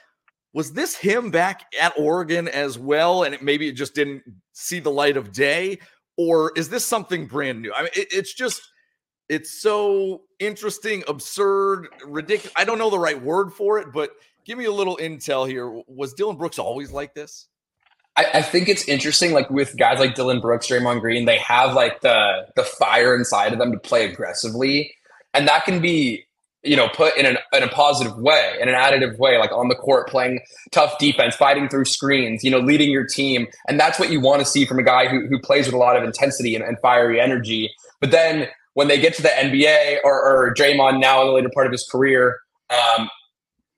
Was 0.51 0.74
this 0.74 0.93
him 0.93 1.31
back 1.31 1.74
at 1.79 1.93
Oregon 1.98 2.50
as 2.50 2.77
well? 2.77 3.24
And 3.24 3.34
it, 3.34 3.41
maybe 3.41 3.69
it 3.69 3.77
just 3.77 3.96
didn't 3.96 4.24
see 4.51 4.81
the 4.81 4.91
light 4.91 5.15
of 5.15 5.31
day? 5.31 5.79
Or 6.17 6.51
is 6.57 6.67
this 6.67 6.86
something 6.86 7.27
brand 7.27 7.62
new? 7.62 7.72
I 7.74 7.84
mean, 7.84 7.91
it, 7.96 8.10
it's 8.12 8.34
just, 8.34 8.62
it's 9.29 9.62
so 9.62 10.24
interesting, 10.39 11.01
absurd, 11.07 11.88
ridiculous. 12.05 12.51
I 12.57 12.65
don't 12.65 12.77
know 12.77 12.89
the 12.89 13.00
right 13.00 13.24
word 13.24 13.53
for 13.53 13.79
it, 13.79 13.93
but 13.93 14.12
give 14.43 14.57
me 14.57 14.65
a 14.65 14.72
little 14.74 14.98
intel 14.98 15.48
here. 15.48 15.81
Was 15.88 16.13
Dillon 16.13 16.36
Brooks 16.36 16.60
always 16.60 16.91
like 16.91 17.13
this? 17.13 17.48
I, 18.17 18.25
I, 18.36 18.41
think 18.41 18.67
it's 18.67 18.88
interesting, 18.88 19.31
like 19.31 19.50
with 19.50 19.77
guys 19.77 20.00
like 20.00 20.15
Dillon 20.15 20.41
Brooks, 20.41 20.67
Draymond 20.67 21.01
Green, 21.01 21.25
they 21.25 21.38
have 21.38 21.74
like 21.74 22.01
the 22.01 22.47
the 22.55 22.63
fire 22.63 23.15
inside 23.15 23.53
of 23.53 23.59
them 23.59 23.71
to 23.71 23.79
play 23.79 24.05
aggressively, 24.05 24.93
and 25.33 25.47
that 25.47 25.65
can 25.65 25.79
be 25.81 26.25
you 26.63 26.75
know 26.75 26.89
put 26.89 27.15
in 27.15 27.25
an 27.25 27.38
in 27.53 27.63
a 27.63 27.67
positive 27.67 28.17
way, 28.17 28.55
in 28.59 28.69
an 28.69 28.75
additive 28.75 29.17
way, 29.19 29.38
like 29.38 29.51
on 29.51 29.67
the 29.69 29.75
court 29.75 30.09
playing 30.09 30.39
tough 30.71 30.97
defense, 30.97 31.36
fighting 31.36 31.69
through 31.69 31.86
screens, 31.86 32.43
you 32.43 32.50
know, 32.50 32.59
leading 32.59 32.89
your 32.89 33.05
team, 33.05 33.47
and 33.67 33.79
that's 33.79 34.00
what 34.00 34.12
you 34.12 34.19
want 34.19 34.39
to 34.39 34.45
see 34.45 34.65
from 34.65 34.79
a 34.79 34.83
guy 34.83 35.07
who 35.07 35.27
who 35.27 35.39
plays 35.39 35.67
with 35.67 35.75
a 35.75 35.77
lot 35.77 35.95
of 35.95 36.03
intensity 36.03 36.55
and, 36.55 36.63
and 36.63 36.77
fiery 36.79 37.21
energy. 37.21 37.71
But 38.01 38.12
then 38.12 38.47
when 38.74 38.88
they 38.88 39.00
get 39.00 39.15
to 39.15 39.24
the 39.24 39.29
NBA 39.29 40.00
or, 40.03 40.13
or 40.13 40.53
Draymond 40.53 41.00
now 41.00 41.21
in 41.21 41.27
the 41.27 41.33
later 41.33 41.50
part 41.51 41.65
of 41.65 41.71
his 41.71 41.88
career, 41.91 42.39
um, 42.69 43.09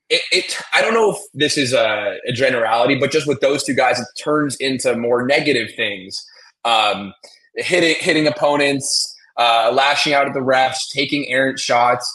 it, 0.10 0.22
it, 0.32 0.58
I 0.74 0.82
don't 0.82 0.94
know 0.94 1.12
if 1.12 1.18
this 1.34 1.58
is 1.58 1.74
a, 1.74 2.18
a, 2.28 2.32
generality, 2.32 2.96
but 2.96 3.12
just 3.12 3.28
with 3.28 3.42
those 3.42 3.63
two 3.63 3.75
guys, 3.75 4.00
it 4.00 4.08
turns 4.22 4.56
into 4.56 4.96
more 4.96 5.25
negative 5.25 5.70
things. 5.75 6.25
Um, 6.66 7.13
hitting 7.56 7.96
hitting 8.00 8.28
opponents, 8.28 9.16
uh, 9.38 9.72
lashing 9.74 10.13
out 10.13 10.28
at 10.28 10.34
the 10.34 10.39
refs, 10.39 10.89
taking 10.92 11.30
errant 11.30 11.60
shots. 11.60 12.08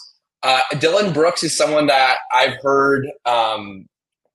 Uh, 0.42 0.60
Dillon 0.78 1.12
Brooks 1.12 1.42
is 1.42 1.56
someone 1.56 1.86
that 1.86 2.18
I've 2.32 2.58
heard 2.62 3.06
um, 3.24 3.86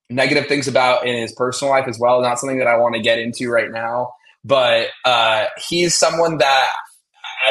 negative 0.10 0.48
things 0.48 0.68
about 0.68 1.06
in 1.06 1.22
his 1.22 1.34
personal 1.34 1.72
life 1.72 1.88
as 1.88 2.00
well. 2.00 2.22
Not 2.22 2.40
something 2.40 2.60
that 2.60 2.68
I 2.68 2.78
want 2.78 2.96
to 2.96 3.02
get 3.02 3.20
into 3.20 3.50
right 3.50 3.70
now, 3.70 4.14
but 4.44 4.88
uh, 5.06 5.46
he's 5.68 5.94
someone 5.94 6.38
that, 6.38 6.70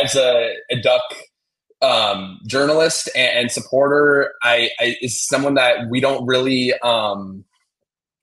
as 0.03 0.17
a, 0.17 0.55
a 0.71 0.81
Duck 0.81 1.03
um, 1.83 2.41
journalist 2.47 3.09
and, 3.15 3.39
and 3.39 3.53
supporter. 3.53 4.33
I, 4.43 4.71
I, 4.81 4.97
is 5.01 5.21
someone 5.21 5.55
that 5.55 5.89
we 5.89 6.01
don't 6.01 6.27
really 6.27 6.75
um, 6.81 7.45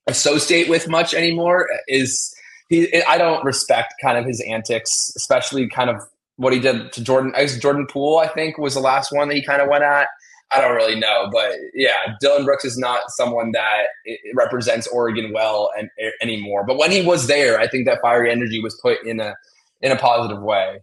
associate 0.06 0.68
with 0.68 0.88
much 0.88 1.14
anymore. 1.14 1.68
Is 1.88 2.34
he? 2.68 3.02
I 3.04 3.18
don't 3.18 3.44
respect 3.44 3.94
kind 4.02 4.18
of 4.18 4.24
his 4.24 4.40
antics, 4.42 5.12
especially 5.16 5.68
kind 5.68 5.90
of 5.90 6.02
what 6.36 6.52
he 6.52 6.60
did 6.60 6.92
to 6.92 7.02
Jordan. 7.02 7.32
I 7.36 7.42
guess 7.42 7.58
Jordan 7.58 7.86
Poole, 7.86 8.18
I 8.18 8.28
think, 8.28 8.58
was 8.58 8.74
the 8.74 8.80
last 8.80 9.12
one 9.12 9.28
that 9.28 9.34
he 9.34 9.42
kind 9.42 9.62
of 9.62 9.68
went 9.68 9.84
at. 9.84 10.08
I 10.52 10.60
don't 10.60 10.76
really 10.76 10.98
know, 10.98 11.28
but 11.32 11.54
yeah, 11.74 12.14
Dillon 12.20 12.44
Brooks 12.44 12.64
is 12.64 12.78
not 12.78 13.00
someone 13.08 13.50
that 13.52 13.86
represents 14.32 14.86
Oregon 14.86 15.32
well 15.32 15.70
and, 15.76 15.90
anymore. 16.22 16.64
But 16.64 16.78
when 16.78 16.92
he 16.92 17.04
was 17.04 17.26
there, 17.26 17.58
I 17.58 17.66
think 17.66 17.84
that 17.86 18.00
fiery 18.00 18.30
energy 18.30 18.62
was 18.62 18.78
put 18.80 19.04
in 19.04 19.18
a 19.18 19.34
in 19.80 19.90
a 19.90 19.96
positive 19.96 20.40
way. 20.40 20.80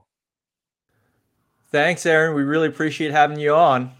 Thanks, 1.73 2.05
Aaron. 2.05 2.35
We 2.35 2.43
really 2.43 2.67
appreciate 2.67 3.09
having 3.09 3.39
you 3.39 3.55
on. 3.55 3.93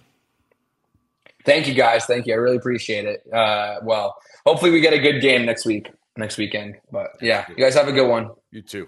Thank 1.44 1.68
you, 1.68 1.74
guys. 1.74 2.06
Thank 2.06 2.28
you. 2.28 2.34
I 2.34 2.38
really 2.38 2.58
appreciate 2.58 3.06
it. 3.06 3.24
Uh, 3.34 3.78
well, 3.82 4.16
hopefully 4.46 4.70
we 4.70 4.80
get 4.80 4.94
a 4.94 5.00
good 5.00 5.22
game 5.22 5.44
next 5.44 5.66
week, 5.66 5.90
next 6.16 6.38
weekend. 6.38 6.76
But 6.92 7.08
yeah, 7.20 7.48
you 7.50 7.56
guys 7.56 7.74
have 7.74 7.88
a 7.88 7.92
good 7.92 8.08
one. 8.08 8.30
You 8.52 8.62
too. 8.62 8.88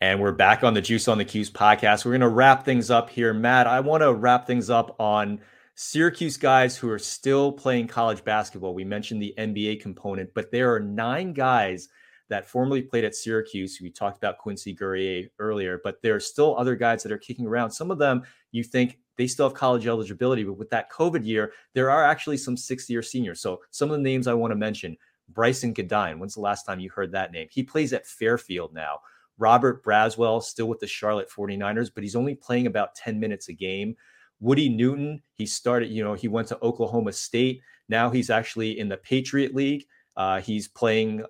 And 0.00 0.20
we're 0.20 0.32
back 0.32 0.64
on 0.64 0.74
the 0.74 0.80
Juice 0.82 1.06
on 1.06 1.18
the 1.18 1.24
Cuse 1.24 1.52
podcast. 1.52 2.04
We're 2.04 2.10
going 2.10 2.22
to 2.22 2.28
wrap 2.28 2.64
things 2.64 2.90
up 2.90 3.10
here. 3.10 3.32
Matt, 3.32 3.68
I 3.68 3.78
want 3.78 4.02
to 4.02 4.12
wrap 4.12 4.48
things 4.48 4.70
up 4.70 4.96
on 4.98 5.38
Syracuse 5.74 6.36
guys 6.36 6.76
who 6.76 6.90
are 6.90 6.98
still 6.98 7.50
playing 7.50 7.88
college 7.88 8.24
basketball. 8.24 8.74
We 8.74 8.84
mentioned 8.84 9.22
the 9.22 9.34
NBA 9.38 9.80
component, 9.80 10.32
but 10.34 10.50
there 10.50 10.72
are 10.74 10.80
nine 10.80 11.32
guys 11.32 11.88
that 12.28 12.48
formerly 12.48 12.82
played 12.82 13.04
at 13.04 13.14
Syracuse. 13.14 13.78
We 13.80 13.90
talked 13.90 14.16
about 14.16 14.38
Quincy 14.38 14.72
Guerrier 14.72 15.28
earlier, 15.38 15.80
but 15.82 16.00
there 16.02 16.14
are 16.14 16.20
still 16.20 16.56
other 16.56 16.76
guys 16.76 17.02
that 17.02 17.12
are 17.12 17.18
kicking 17.18 17.46
around. 17.46 17.70
Some 17.70 17.90
of 17.90 17.98
them 17.98 18.22
you 18.52 18.64
think 18.64 18.98
they 19.16 19.26
still 19.26 19.48
have 19.48 19.56
college 19.56 19.86
eligibility, 19.86 20.44
but 20.44 20.54
with 20.54 20.70
that 20.70 20.90
COVID 20.90 21.24
year, 21.24 21.52
there 21.74 21.90
are 21.90 22.04
actually 22.04 22.36
some 22.36 22.56
sixth 22.56 22.88
year 22.88 23.02
seniors. 23.02 23.40
So 23.40 23.60
some 23.70 23.90
of 23.90 23.96
the 23.96 24.02
names 24.02 24.26
I 24.26 24.34
want 24.34 24.50
to 24.52 24.56
mention 24.56 24.96
Brycen 25.32 25.74
Goodine. 25.74 26.18
When's 26.18 26.34
the 26.34 26.40
last 26.40 26.64
time 26.64 26.80
you 26.80 26.90
heard 26.90 27.12
that 27.12 27.32
name? 27.32 27.48
He 27.50 27.62
plays 27.62 27.92
at 27.92 28.06
Fairfield 28.06 28.72
now. 28.72 29.00
Robert 29.38 29.82
Braswell, 29.84 30.42
still 30.42 30.66
with 30.66 30.80
the 30.80 30.86
Charlotte 30.86 31.30
49ers, 31.30 31.90
but 31.94 32.02
he's 32.02 32.16
only 32.16 32.34
playing 32.34 32.66
about 32.66 32.94
10 32.94 33.18
minutes 33.18 33.48
a 33.48 33.52
game. 33.52 33.96
Woody 34.42 34.68
Newton, 34.68 35.22
he 35.34 35.46
started, 35.46 35.90
you 35.90 36.02
know, 36.02 36.14
he 36.14 36.26
went 36.26 36.48
to 36.48 36.58
Oklahoma 36.62 37.12
State. 37.12 37.62
Now 37.88 38.10
he's 38.10 38.28
actually 38.28 38.78
in 38.78 38.88
the 38.88 38.96
Patriot 38.96 39.54
League. 39.54 39.86
Uh, 40.16 40.40
he's 40.40 40.66
playing, 40.66 41.24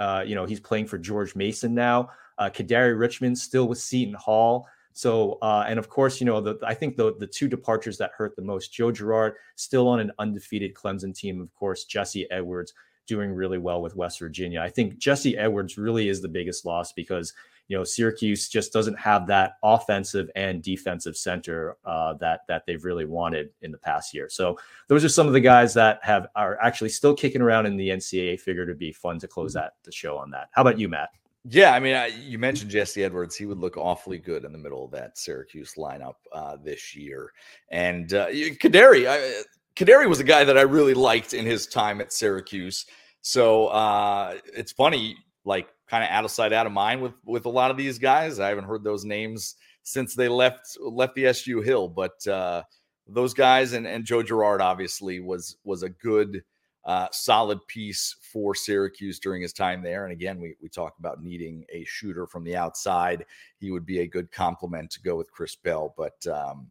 uh, 0.00 0.24
you 0.26 0.34
know, 0.34 0.44
he's 0.44 0.58
playing 0.58 0.86
for 0.88 0.98
George 0.98 1.36
Mason 1.36 1.74
now. 1.74 2.10
Uh, 2.38 2.50
Kadary 2.50 2.98
Richmond 2.98 3.38
still 3.38 3.68
with 3.68 3.78
Seton 3.78 4.14
Hall. 4.14 4.66
So, 4.94 5.38
uh, 5.42 5.64
and 5.68 5.78
of 5.78 5.88
course, 5.88 6.20
you 6.20 6.26
know, 6.26 6.40
the, 6.40 6.58
I 6.66 6.74
think 6.74 6.96
the 6.96 7.14
the 7.18 7.26
two 7.26 7.48
departures 7.48 7.98
that 7.98 8.10
hurt 8.16 8.34
the 8.34 8.42
most, 8.42 8.72
Joe 8.72 8.90
Girard 8.90 9.34
still 9.54 9.86
on 9.86 10.00
an 10.00 10.10
undefeated 10.18 10.74
Clemson 10.74 11.14
team. 11.14 11.40
Of 11.40 11.54
course, 11.54 11.84
Jesse 11.84 12.28
Edwards 12.32 12.74
doing 13.06 13.30
really 13.30 13.58
well 13.58 13.80
with 13.80 13.94
West 13.94 14.18
Virginia. 14.18 14.60
I 14.60 14.70
think 14.70 14.98
Jesse 14.98 15.36
Edwards 15.36 15.78
really 15.78 16.08
is 16.08 16.20
the 16.20 16.28
biggest 16.28 16.64
loss 16.64 16.92
because 16.92 17.32
you 17.68 17.76
know 17.76 17.84
Syracuse 17.84 18.48
just 18.48 18.72
doesn't 18.72 18.98
have 18.98 19.26
that 19.26 19.54
offensive 19.62 20.30
and 20.36 20.62
defensive 20.62 21.16
center 21.16 21.76
uh, 21.84 22.14
that 22.14 22.40
that 22.48 22.64
they've 22.66 22.84
really 22.84 23.04
wanted 23.04 23.50
in 23.62 23.72
the 23.72 23.78
past 23.78 24.14
year. 24.14 24.28
So 24.28 24.58
those 24.88 25.04
are 25.04 25.08
some 25.08 25.26
of 25.26 25.32
the 25.32 25.40
guys 25.40 25.74
that 25.74 26.00
have 26.02 26.28
are 26.36 26.58
actually 26.60 26.90
still 26.90 27.14
kicking 27.14 27.42
around 27.42 27.66
in 27.66 27.76
the 27.76 27.88
NCAA. 27.88 28.40
Figure 28.40 28.66
to 28.66 28.74
be 28.74 28.92
fun 28.92 29.18
to 29.18 29.28
close 29.28 29.52
that 29.54 29.74
the 29.84 29.92
show 29.92 30.16
on 30.16 30.30
that. 30.30 30.48
How 30.52 30.62
about 30.62 30.78
you, 30.78 30.88
Matt? 30.88 31.10
Yeah, 31.48 31.72
I 31.72 31.80
mean, 31.80 31.94
I, 31.94 32.06
you 32.06 32.38
mentioned 32.40 32.72
Jesse 32.72 33.04
Edwards. 33.04 33.36
He 33.36 33.46
would 33.46 33.58
look 33.58 33.76
awfully 33.76 34.18
good 34.18 34.44
in 34.44 34.50
the 34.50 34.58
middle 34.58 34.84
of 34.84 34.90
that 34.90 35.16
Syracuse 35.16 35.74
lineup 35.74 36.14
uh, 36.32 36.56
this 36.56 36.96
year. 36.96 37.30
And 37.70 38.12
uh, 38.12 38.28
Kadary, 38.30 39.08
I, 39.08 39.42
Kadary 39.76 40.08
was 40.08 40.18
a 40.18 40.24
guy 40.24 40.42
that 40.42 40.58
I 40.58 40.62
really 40.62 40.94
liked 40.94 41.34
in 41.34 41.46
his 41.46 41.68
time 41.68 42.00
at 42.00 42.12
Syracuse. 42.12 42.86
So 43.20 43.68
uh, 43.68 44.38
it's 44.56 44.72
funny, 44.72 45.16
like 45.44 45.68
kind 45.88 46.04
of 46.04 46.10
out 46.10 46.24
of 46.24 46.30
sight, 46.30 46.52
out 46.52 46.66
of 46.66 46.72
mind 46.72 47.02
with 47.02 47.14
with 47.24 47.46
a 47.46 47.50
lot 47.50 47.70
of 47.70 47.76
these 47.76 47.98
guys. 47.98 48.40
I 48.40 48.48
haven't 48.48 48.64
heard 48.64 48.84
those 48.84 49.04
names 49.04 49.56
since 49.82 50.14
they 50.14 50.28
left 50.28 50.76
left 50.80 51.14
the 51.14 51.26
SU 51.26 51.60
Hill, 51.60 51.88
but 51.88 52.26
uh, 52.26 52.62
those 53.06 53.34
guys 53.34 53.72
and 53.72 53.86
and 53.86 54.04
Joe 54.04 54.22
Girard 54.22 54.60
obviously 54.60 55.20
was 55.20 55.56
was 55.64 55.82
a 55.82 55.88
good. 55.88 56.42
Uh, 56.84 57.08
solid 57.10 57.58
piece 57.66 58.14
for 58.20 58.54
Syracuse 58.54 59.18
during 59.18 59.42
his 59.42 59.52
time 59.52 59.82
there. 59.82 60.04
And 60.04 60.12
again, 60.12 60.40
we, 60.40 60.54
we 60.62 60.68
talk 60.68 60.94
about 61.00 61.20
needing 61.20 61.64
a 61.68 61.82
shooter 61.82 62.28
from 62.28 62.44
the 62.44 62.54
outside. 62.54 63.26
He 63.58 63.72
would 63.72 63.84
be 63.84 63.98
a 63.98 64.06
good 64.06 64.30
complement 64.30 64.92
to 64.92 65.02
go 65.02 65.16
with 65.16 65.28
Chris 65.32 65.56
Bell. 65.56 65.92
But 65.96 66.24
um, 66.28 66.70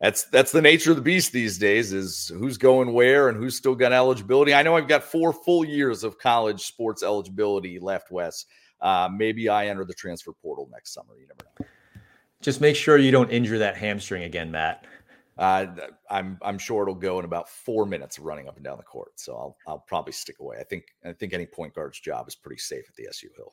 that's 0.00 0.24
that's 0.24 0.52
the 0.52 0.62
nature 0.62 0.90
of 0.90 0.96
the 0.96 1.02
beast 1.02 1.32
these 1.32 1.58
days 1.58 1.92
is 1.92 2.28
who's 2.28 2.56
going 2.56 2.92
where 2.92 3.28
and 3.28 3.36
who's 3.36 3.56
still 3.56 3.74
got 3.74 3.92
eligibility. 3.92 4.54
I 4.54 4.62
know 4.62 4.76
I've 4.76 4.88
got 4.88 5.02
four 5.02 5.32
full 5.32 5.64
years 5.64 6.04
of 6.04 6.18
college 6.18 6.66
sports 6.66 7.02
eligibility 7.02 7.80
left, 7.80 8.10
Wes. 8.10 8.46
Uh, 8.80 9.08
maybe 9.12 9.48
I 9.48 9.66
enter 9.66 9.84
the 9.84 9.94
transfer 9.94 10.32
portal 10.32 10.68
next 10.72 10.94
summer. 10.94 11.16
You 11.18 11.26
never 11.26 11.50
know. 11.58 11.66
Just 12.40 12.60
make 12.60 12.76
sure 12.76 12.96
you 12.96 13.10
don't 13.10 13.30
injure 13.30 13.58
that 13.58 13.76
hamstring 13.76 14.22
again, 14.22 14.52
Matt. 14.52 14.84
Uh, 15.36 15.66
I'm 16.08 16.38
I'm 16.42 16.58
sure 16.58 16.82
it'll 16.82 16.94
go 16.94 17.18
in 17.18 17.24
about 17.24 17.48
four 17.48 17.84
minutes 17.84 18.18
of 18.18 18.24
running 18.24 18.48
up 18.48 18.56
and 18.56 18.64
down 18.64 18.76
the 18.76 18.84
court. 18.84 19.12
So 19.16 19.34
I'll 19.34 19.56
I'll 19.66 19.78
probably 19.80 20.12
stick 20.12 20.36
away. 20.38 20.58
I 20.60 20.64
think 20.64 20.84
I 21.04 21.12
think 21.12 21.32
any 21.32 21.46
point 21.46 21.74
guard's 21.74 21.98
job 21.98 22.28
is 22.28 22.36
pretty 22.36 22.58
safe 22.58 22.84
at 22.88 22.94
the 22.94 23.08
SU 23.08 23.30
Hill. 23.36 23.52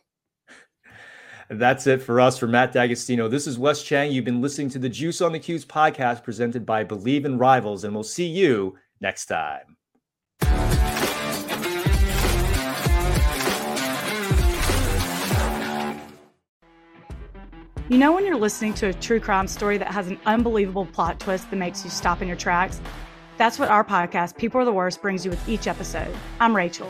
That's 1.49 1.85
it 1.85 2.01
for 2.01 2.19
us. 2.19 2.37
For 2.37 2.47
Matt 2.47 2.71
D'Agostino, 2.71 3.27
this 3.27 3.45
is 3.45 3.59
Wes 3.59 3.83
Cheng. 3.83 4.11
You've 4.11 4.25
been 4.25 4.41
listening 4.41 4.69
to 4.71 4.79
the 4.79 4.89
Juice 4.89 5.21
on 5.21 5.31
the 5.31 5.39
Cuse 5.39 5.65
podcast 5.65 6.23
presented 6.23 6.65
by 6.65 6.83
Believe 6.83 7.25
in 7.25 7.37
Rivals, 7.37 7.83
and 7.83 7.93
we'll 7.93 8.03
see 8.03 8.25
you 8.25 8.77
next 8.99 9.27
time. 9.27 9.77
You 17.87 17.99
know, 17.99 18.13
when 18.13 18.25
you're 18.25 18.35
listening 18.35 18.73
to 18.75 18.87
a 18.87 18.93
true 18.93 19.19
crime 19.19 19.47
story 19.47 19.77
that 19.77 19.89
has 19.89 20.07
an 20.07 20.19
unbelievable 20.25 20.87
plot 20.87 21.19
twist 21.19 21.51
that 21.51 21.57
makes 21.57 21.83
you 21.83 21.91
stop 21.91 22.23
in 22.23 22.27
your 22.27 22.35
tracks? 22.35 22.81
That's 23.37 23.59
what 23.59 23.69
our 23.69 23.83
podcast, 23.83 24.37
People 24.37 24.59
Are 24.61 24.65
the 24.65 24.73
Worst, 24.73 25.03
brings 25.03 25.23
you 25.23 25.29
with 25.29 25.47
each 25.47 25.67
episode. 25.67 26.15
I'm 26.39 26.55
Rachel. 26.55 26.89